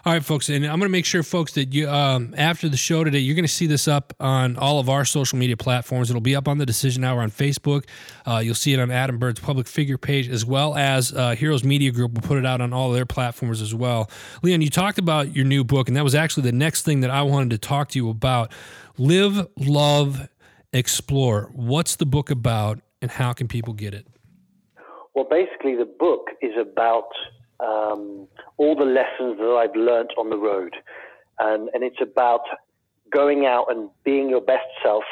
All 0.06 0.14
right, 0.14 0.24
folks, 0.24 0.50
and 0.50 0.66
I'm 0.66 0.80
going 0.80 0.88
to 0.88 0.90
make 0.90 1.06
sure, 1.06 1.22
folks, 1.24 1.52
that 1.54 1.74
you 1.74 1.88
um, 1.88 2.34
after 2.38 2.70
the 2.70 2.78
show 2.78 3.04
today, 3.04 3.20
you're 3.20 3.36
going 3.36 3.46
to 3.46 3.52
see 3.52 3.68
this 3.68 3.88
up 3.88 4.14
on 4.20 4.56
all 4.56 4.80
of 4.80 4.90
our 4.90 5.06
social 5.06 5.38
media 5.38 5.58
platforms. 5.58 6.10
It'll 6.10 6.22
be 6.22 6.36
up 6.36 6.48
on 6.48 6.58
the 6.58 6.66
Decision 6.66 7.04
Hour 7.04 7.22
on 7.22 7.30
Facebook. 7.30 7.84
Uh, 8.26 8.38
you'll 8.38 8.56
see 8.56 8.74
it 8.74 8.80
on 8.80 8.90
Adam 8.92 9.20
Bird's 9.20 9.40
public 9.40 9.68
figure 9.68 9.98
page, 9.98 10.30
as 10.30 10.46
well 10.46 10.76
as 10.76 11.14
uh, 11.14 11.36
Heroes 11.36 11.64
Media 11.64 11.92
Group 11.92 12.14
will 12.14 12.22
put 12.22 12.38
it 12.38 12.46
out 12.46 12.62
on 12.62 12.74
all 12.74 12.92
their 12.92 13.06
platforms 13.06 13.62
as 13.62 13.76
well. 13.76 14.10
Leon, 14.42 14.62
you 14.62 14.70
talked 14.70 14.98
about 14.98 15.36
your 15.36 15.46
new 15.46 15.64
book, 15.64 15.88
and 15.88 15.98
that 15.98 16.04
was 16.04 16.16
actually 16.16 16.44
the 16.44 16.54
next 16.54 16.84
thing 16.84 17.02
that 17.02 17.12
I 17.12 17.22
wanted 17.22 17.52
to 17.52 17.58
talk 17.58 17.90
to 17.90 18.00
you 18.00 18.10
about. 18.10 18.52
Live, 18.98 19.48
love, 19.58 20.28
explore. 20.74 21.52
What's 21.54 21.98
the 21.98 22.06
book 22.06 22.32
about, 22.32 22.80
and 23.02 23.12
how 23.12 23.34
can 23.34 23.48
people 23.48 23.74
get 23.74 23.94
it? 23.94 24.08
Well, 25.14 25.28
basically, 25.30 25.76
the 25.76 25.90
book 26.00 26.30
is 26.42 26.54
about 26.60 27.10
um, 27.60 28.28
all 28.58 28.76
the 28.76 28.86
lessons 28.86 29.38
that 29.38 29.60
I've 29.62 29.76
learned 29.76 30.12
on 30.18 30.30
the 30.30 30.38
road. 30.38 30.76
And, 31.40 31.70
and 31.74 31.84
it's 31.84 32.02
about 32.02 32.42
going 33.12 33.46
out 33.46 33.68
and 33.70 33.90
being 34.04 34.30
your 34.30 34.42
best 34.42 34.68
self 34.84 35.04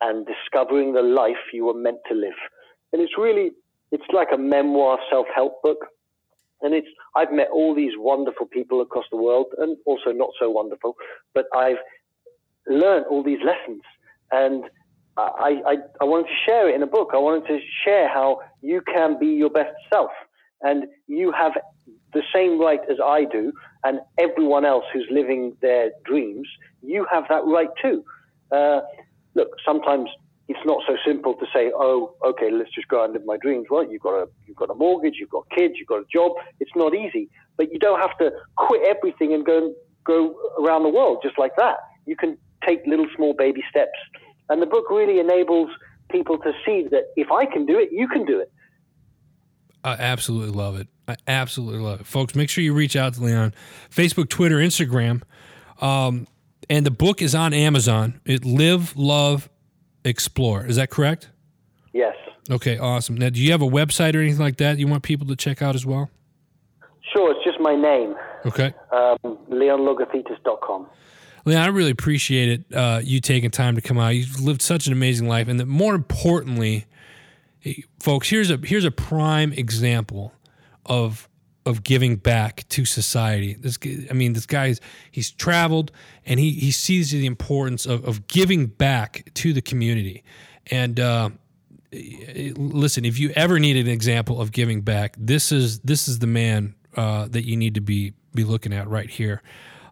and 0.00 0.26
discovering 0.26 0.94
the 0.94 1.02
life 1.02 1.36
you 1.52 1.66
were 1.66 1.74
meant 1.74 1.98
to 2.08 2.14
live. 2.14 2.38
And 2.92 3.00
it's 3.00 3.16
really, 3.18 3.52
it's 3.90 4.04
like 4.12 4.28
a 4.32 4.38
memoir 4.38 4.98
self-help 5.10 5.62
book. 5.62 5.86
And 6.60 6.74
it's, 6.74 6.88
I've 7.16 7.32
met 7.32 7.48
all 7.52 7.74
these 7.74 7.92
wonderful 7.96 8.46
people 8.46 8.80
across 8.80 9.04
the 9.10 9.16
world 9.16 9.46
and 9.58 9.76
also 9.84 10.12
not 10.12 10.30
so 10.38 10.48
wonderful, 10.50 10.96
but 11.34 11.46
I've 11.54 11.78
learned 12.68 13.06
all 13.06 13.22
these 13.22 13.40
lessons. 13.44 13.82
And 14.30 14.64
I, 15.16 15.60
I, 15.66 15.76
I 16.00 16.04
wanted 16.04 16.28
to 16.28 16.36
share 16.46 16.68
it 16.68 16.74
in 16.74 16.82
a 16.82 16.86
book. 16.86 17.10
I 17.12 17.18
wanted 17.18 17.46
to 17.48 17.58
share 17.84 18.08
how 18.08 18.40
you 18.60 18.80
can 18.80 19.18
be 19.18 19.26
your 19.26 19.50
best 19.50 19.74
self 19.92 20.10
and 20.62 20.84
you 21.06 21.32
have 21.32 21.52
the 22.12 22.22
same 22.34 22.60
right 22.60 22.80
as 22.90 22.98
I 23.04 23.24
do, 23.24 23.52
and 23.84 24.00
everyone 24.18 24.64
else 24.64 24.84
who's 24.92 25.06
living 25.10 25.56
their 25.60 25.90
dreams, 26.04 26.46
you 26.82 27.06
have 27.10 27.24
that 27.28 27.44
right 27.44 27.70
too. 27.80 28.04
Uh, 28.50 28.80
look, 29.34 29.48
sometimes 29.64 30.08
it's 30.48 30.60
not 30.66 30.82
so 30.86 30.96
simple 31.06 31.34
to 31.34 31.46
say, 31.54 31.72
"Oh, 31.74 32.14
okay, 32.24 32.50
let's 32.50 32.70
just 32.74 32.88
go 32.88 33.02
and 33.04 33.12
live 33.14 33.24
my 33.24 33.36
dreams." 33.38 33.66
Well, 33.70 33.90
you've 33.90 34.02
got 34.02 34.14
a 34.14 34.28
you've 34.46 34.56
got 34.56 34.70
a 34.70 34.74
mortgage, 34.74 35.14
you've 35.18 35.30
got 35.30 35.48
kids, 35.50 35.74
you've 35.78 35.88
got 35.88 36.00
a 36.00 36.06
job. 36.12 36.32
It's 36.60 36.76
not 36.76 36.94
easy, 36.94 37.28
but 37.56 37.72
you 37.72 37.78
don't 37.78 38.00
have 38.00 38.16
to 38.18 38.32
quit 38.56 38.82
everything 38.86 39.32
and 39.32 39.44
go 39.44 39.72
go 40.04 40.34
around 40.60 40.82
the 40.82 40.90
world 40.90 41.18
just 41.22 41.38
like 41.38 41.56
that. 41.56 41.78
You 42.06 42.16
can 42.16 42.36
take 42.66 42.86
little 42.86 43.06
small 43.16 43.34
baby 43.34 43.62
steps, 43.70 43.98
and 44.48 44.60
the 44.60 44.66
book 44.66 44.90
really 44.90 45.18
enables 45.18 45.70
people 46.10 46.36
to 46.38 46.52
see 46.66 46.86
that 46.90 47.04
if 47.16 47.30
I 47.30 47.46
can 47.46 47.64
do 47.64 47.78
it, 47.78 47.88
you 47.90 48.06
can 48.06 48.24
do 48.26 48.38
it. 48.38 48.52
I 49.84 49.92
absolutely 49.92 50.52
love 50.56 50.78
it. 50.78 50.88
I 51.08 51.16
absolutely 51.26 51.80
love 51.80 52.00
it. 52.00 52.06
Folks, 52.06 52.34
make 52.34 52.48
sure 52.48 52.62
you 52.62 52.72
reach 52.72 52.96
out 52.96 53.14
to 53.14 53.22
Leon. 53.22 53.54
Facebook, 53.90 54.28
Twitter, 54.28 54.56
Instagram. 54.56 55.22
Um, 55.80 56.26
and 56.70 56.86
the 56.86 56.90
book 56.90 57.20
is 57.20 57.34
on 57.34 57.52
Amazon. 57.52 58.20
It 58.24 58.44
Live, 58.44 58.96
Love, 58.96 59.50
Explore. 60.04 60.64
Is 60.66 60.76
that 60.76 60.90
correct? 60.90 61.30
Yes. 61.92 62.14
Okay, 62.50 62.78
awesome. 62.78 63.16
Now, 63.16 63.30
do 63.30 63.40
you 63.40 63.50
have 63.52 63.62
a 63.62 63.66
website 63.66 64.14
or 64.14 64.20
anything 64.20 64.40
like 64.40 64.56
that 64.58 64.78
you 64.78 64.86
want 64.86 65.02
people 65.02 65.26
to 65.28 65.36
check 65.36 65.62
out 65.62 65.74
as 65.74 65.84
well? 65.84 66.10
Sure, 67.12 67.32
it's 67.32 67.44
just 67.44 67.60
my 67.60 67.74
name. 67.74 68.14
Okay. 68.46 68.72
Um, 68.92 69.38
LeonLogothetis.com. 69.50 70.86
Leon, 71.44 71.60
I 71.60 71.66
really 71.66 71.90
appreciate 71.90 72.48
it, 72.48 72.76
uh, 72.76 73.00
you 73.02 73.20
taking 73.20 73.50
time 73.50 73.74
to 73.74 73.80
come 73.80 73.98
out. 73.98 74.10
You've 74.10 74.40
lived 74.40 74.62
such 74.62 74.86
an 74.86 74.92
amazing 74.92 75.28
life. 75.28 75.48
And 75.48 75.58
the, 75.58 75.66
more 75.66 75.94
importantly, 75.94 76.86
folks, 77.98 78.28
here's 78.28 78.50
a 78.50 78.58
here's 78.62 78.84
a 78.84 78.90
prime 78.90 79.52
example 79.52 80.32
of 80.86 81.28
of 81.64 81.84
giving 81.84 82.16
back 82.16 82.66
to 82.68 82.84
society. 82.84 83.54
This, 83.54 83.78
I 84.10 84.12
mean, 84.14 84.32
this 84.32 84.46
guy's 84.46 84.80
he's 85.10 85.30
traveled 85.30 85.92
and 86.26 86.40
he 86.40 86.52
he 86.52 86.70
sees 86.70 87.10
the 87.10 87.26
importance 87.26 87.86
of 87.86 88.04
of 88.04 88.26
giving 88.26 88.66
back 88.66 89.30
to 89.34 89.52
the 89.52 89.62
community. 89.62 90.24
And 90.70 90.98
uh, 90.98 91.30
listen, 91.92 93.04
if 93.04 93.18
you 93.18 93.30
ever 93.30 93.58
need 93.58 93.76
an 93.76 93.88
example 93.88 94.40
of 94.40 94.52
giving 94.52 94.80
back, 94.82 95.14
this 95.18 95.52
is 95.52 95.80
this 95.80 96.08
is 96.08 96.18
the 96.18 96.26
man 96.26 96.74
uh, 96.96 97.28
that 97.28 97.46
you 97.46 97.56
need 97.56 97.74
to 97.74 97.80
be 97.80 98.14
be 98.34 98.44
looking 98.44 98.72
at 98.72 98.88
right 98.88 99.10
here. 99.10 99.42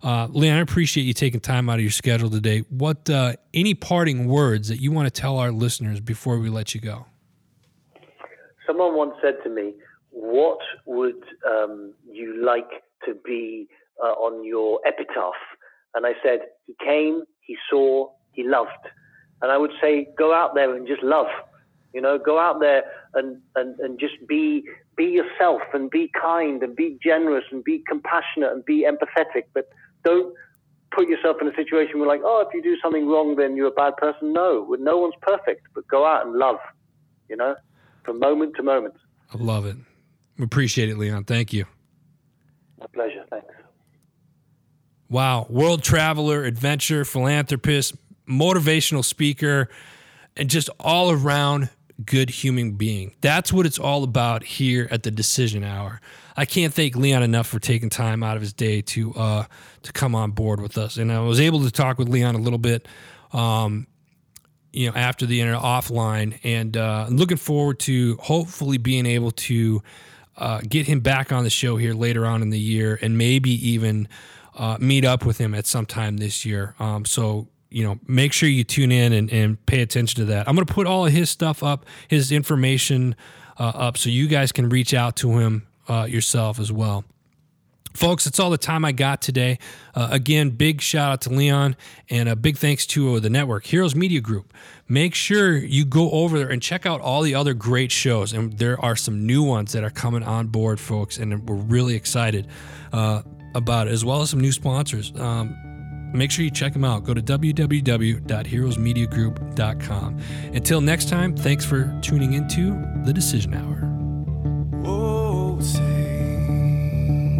Uh, 0.02 0.26
Leon, 0.30 0.56
I 0.56 0.60
appreciate 0.60 1.04
you 1.04 1.12
taking 1.12 1.40
time 1.40 1.68
out 1.68 1.74
of 1.74 1.82
your 1.82 1.90
schedule 1.90 2.30
today. 2.30 2.60
What 2.70 3.10
uh, 3.10 3.34
any 3.52 3.74
parting 3.74 4.26
words 4.26 4.68
that 4.68 4.80
you 4.80 4.92
want 4.92 5.12
to 5.12 5.20
tell 5.20 5.38
our 5.38 5.52
listeners 5.52 6.00
before 6.00 6.38
we 6.38 6.48
let 6.48 6.74
you 6.74 6.80
go? 6.80 7.04
Someone 8.70 8.94
once 8.94 9.14
said 9.20 9.34
to 9.42 9.50
me, 9.50 9.74
"What 10.10 10.60
would 10.86 11.24
um, 11.44 11.92
you 12.08 12.40
like 12.40 12.70
to 13.04 13.14
be 13.24 13.66
uh, 14.00 14.12
on 14.12 14.44
your 14.44 14.80
epitaph?" 14.86 15.42
And 15.96 16.06
I 16.06 16.12
said, 16.22 16.40
"He 16.68 16.76
came, 16.78 17.24
he 17.40 17.56
saw, 17.68 18.10
he 18.30 18.44
loved." 18.44 18.84
And 19.42 19.50
I 19.50 19.56
would 19.56 19.72
say, 19.82 20.06
"Go 20.16 20.32
out 20.32 20.54
there 20.54 20.72
and 20.72 20.86
just 20.86 21.02
love." 21.02 21.26
You 21.92 22.00
know, 22.00 22.16
go 22.16 22.38
out 22.38 22.60
there 22.60 22.84
and, 23.14 23.38
and, 23.56 23.76
and 23.80 23.98
just 23.98 24.14
be 24.28 24.62
be 24.96 25.06
yourself 25.06 25.62
and 25.74 25.90
be 25.90 26.08
kind 26.20 26.62
and 26.62 26.76
be 26.76 26.96
generous 27.02 27.44
and 27.50 27.64
be 27.64 27.82
compassionate 27.88 28.52
and 28.52 28.64
be 28.64 28.86
empathetic. 28.88 29.46
But 29.52 29.68
don't 30.04 30.32
put 30.92 31.08
yourself 31.08 31.38
in 31.40 31.48
a 31.48 31.56
situation 31.56 31.98
where 31.98 32.08
like, 32.08 32.22
oh, 32.22 32.44
if 32.46 32.54
you 32.54 32.62
do 32.62 32.76
something 32.80 33.08
wrong, 33.08 33.34
then 33.34 33.56
you're 33.56 33.74
a 33.74 33.82
bad 33.84 33.96
person. 33.96 34.32
No, 34.32 34.76
no 34.78 34.96
one's 34.96 35.14
perfect. 35.22 35.66
But 35.74 35.88
go 35.88 36.06
out 36.06 36.24
and 36.24 36.36
love. 36.36 36.58
You 37.28 37.36
know 37.36 37.56
from 38.10 38.18
moment 38.18 38.56
to 38.56 38.62
moment. 38.64 38.94
I 39.32 39.38
love 39.38 39.66
it. 39.66 39.76
We 40.36 40.44
appreciate 40.44 40.88
it, 40.88 40.98
Leon. 40.98 41.24
Thank 41.24 41.52
you. 41.52 41.64
My 42.80 42.86
pleasure. 42.92 43.24
Thanks. 43.30 43.46
Wow. 45.08 45.46
World 45.48 45.84
traveler, 45.84 46.42
adventure, 46.42 47.04
philanthropist, 47.04 47.94
motivational 48.28 49.04
speaker, 49.04 49.68
and 50.36 50.50
just 50.50 50.70
all 50.80 51.12
around 51.12 51.70
good 52.04 52.30
human 52.30 52.72
being. 52.72 53.14
That's 53.20 53.52
what 53.52 53.64
it's 53.64 53.78
all 53.78 54.02
about 54.02 54.42
here 54.42 54.88
at 54.90 55.04
the 55.04 55.12
Decision 55.12 55.62
Hour. 55.62 56.00
I 56.36 56.46
can't 56.46 56.74
thank 56.74 56.96
Leon 56.96 57.22
enough 57.22 57.46
for 57.46 57.60
taking 57.60 57.90
time 57.90 58.24
out 58.24 58.34
of 58.34 58.42
his 58.42 58.52
day 58.52 58.80
to 58.82 59.14
uh, 59.14 59.44
to 59.82 59.92
come 59.92 60.16
on 60.16 60.32
board 60.32 60.60
with 60.60 60.76
us. 60.78 60.96
And 60.96 61.12
I 61.12 61.20
was 61.20 61.38
able 61.38 61.62
to 61.62 61.70
talk 61.70 61.98
with 61.98 62.08
Leon 62.08 62.34
a 62.34 62.38
little 62.38 62.58
bit 62.58 62.88
um, 63.32 63.86
you 64.72 64.88
know 64.88 64.96
after 64.96 65.26
the 65.26 65.40
internet 65.40 65.62
offline 65.62 66.38
and 66.44 66.76
uh, 66.76 67.06
looking 67.10 67.36
forward 67.36 67.78
to 67.80 68.16
hopefully 68.20 68.78
being 68.78 69.06
able 69.06 69.30
to 69.30 69.82
uh, 70.36 70.60
get 70.68 70.86
him 70.86 71.00
back 71.00 71.32
on 71.32 71.44
the 71.44 71.50
show 71.50 71.76
here 71.76 71.94
later 71.94 72.24
on 72.24 72.42
in 72.42 72.50
the 72.50 72.58
year 72.58 72.98
and 73.02 73.18
maybe 73.18 73.50
even 73.68 74.08
uh, 74.56 74.76
meet 74.80 75.04
up 75.04 75.24
with 75.24 75.38
him 75.38 75.54
at 75.54 75.66
some 75.66 75.86
time 75.86 76.16
this 76.16 76.44
year. 76.44 76.74
Um, 76.78 77.04
so 77.04 77.48
you 77.70 77.84
know 77.84 77.98
make 78.06 78.32
sure 78.32 78.48
you 78.48 78.64
tune 78.64 78.92
in 78.92 79.12
and, 79.12 79.30
and 79.32 79.64
pay 79.66 79.80
attention 79.80 80.16
to 80.20 80.24
that. 80.26 80.48
I'm 80.48 80.54
going 80.54 80.66
to 80.66 80.72
put 80.72 80.86
all 80.86 81.06
of 81.06 81.12
his 81.12 81.30
stuff 81.30 81.62
up 81.62 81.86
his 82.08 82.32
information 82.32 83.14
uh, 83.58 83.72
up 83.74 83.98
so 83.98 84.08
you 84.08 84.28
guys 84.28 84.52
can 84.52 84.68
reach 84.68 84.94
out 84.94 85.16
to 85.16 85.38
him 85.38 85.66
uh, 85.88 86.06
yourself 86.08 86.58
as 86.58 86.72
well 86.72 87.04
Folks, 87.92 88.24
that's 88.24 88.38
all 88.38 88.50
the 88.50 88.58
time 88.58 88.84
I 88.84 88.92
got 88.92 89.20
today. 89.20 89.58
Uh, 89.94 90.08
again, 90.12 90.50
big 90.50 90.80
shout 90.80 91.12
out 91.12 91.20
to 91.22 91.30
Leon 91.30 91.74
and 92.08 92.28
a 92.28 92.36
big 92.36 92.56
thanks 92.56 92.86
to 92.86 93.16
uh, 93.16 93.20
the 93.20 93.30
network, 93.30 93.66
Heroes 93.66 93.96
Media 93.96 94.20
Group. 94.20 94.52
Make 94.88 95.14
sure 95.14 95.56
you 95.56 95.84
go 95.84 96.10
over 96.10 96.38
there 96.38 96.48
and 96.48 96.62
check 96.62 96.86
out 96.86 97.00
all 97.00 97.22
the 97.22 97.34
other 97.34 97.54
great 97.54 97.90
shows. 97.90 98.32
And 98.32 98.56
there 98.58 98.80
are 98.80 98.94
some 98.96 99.26
new 99.26 99.42
ones 99.42 99.72
that 99.72 99.82
are 99.82 99.90
coming 99.90 100.22
on 100.22 100.46
board, 100.48 100.78
folks, 100.78 101.18
and 101.18 101.48
we're 101.48 101.56
really 101.56 101.94
excited 101.94 102.46
uh, 102.92 103.22
about 103.54 103.88
it, 103.88 103.92
as 103.92 104.04
well 104.04 104.20
as 104.22 104.30
some 104.30 104.40
new 104.40 104.52
sponsors. 104.52 105.12
Um, 105.16 105.56
make 106.14 106.30
sure 106.30 106.44
you 106.44 106.50
check 106.50 106.72
them 106.72 106.84
out. 106.84 107.04
Go 107.04 107.14
to 107.14 107.22
www.heroesmediagroup.com. 107.22 110.20
Until 110.54 110.80
next 110.80 111.08
time, 111.08 111.36
thanks 111.36 111.64
for 111.64 111.98
tuning 112.02 112.34
into 112.34 112.70
the 113.04 113.12
Decision 113.12 113.54
Hour. 113.54 113.99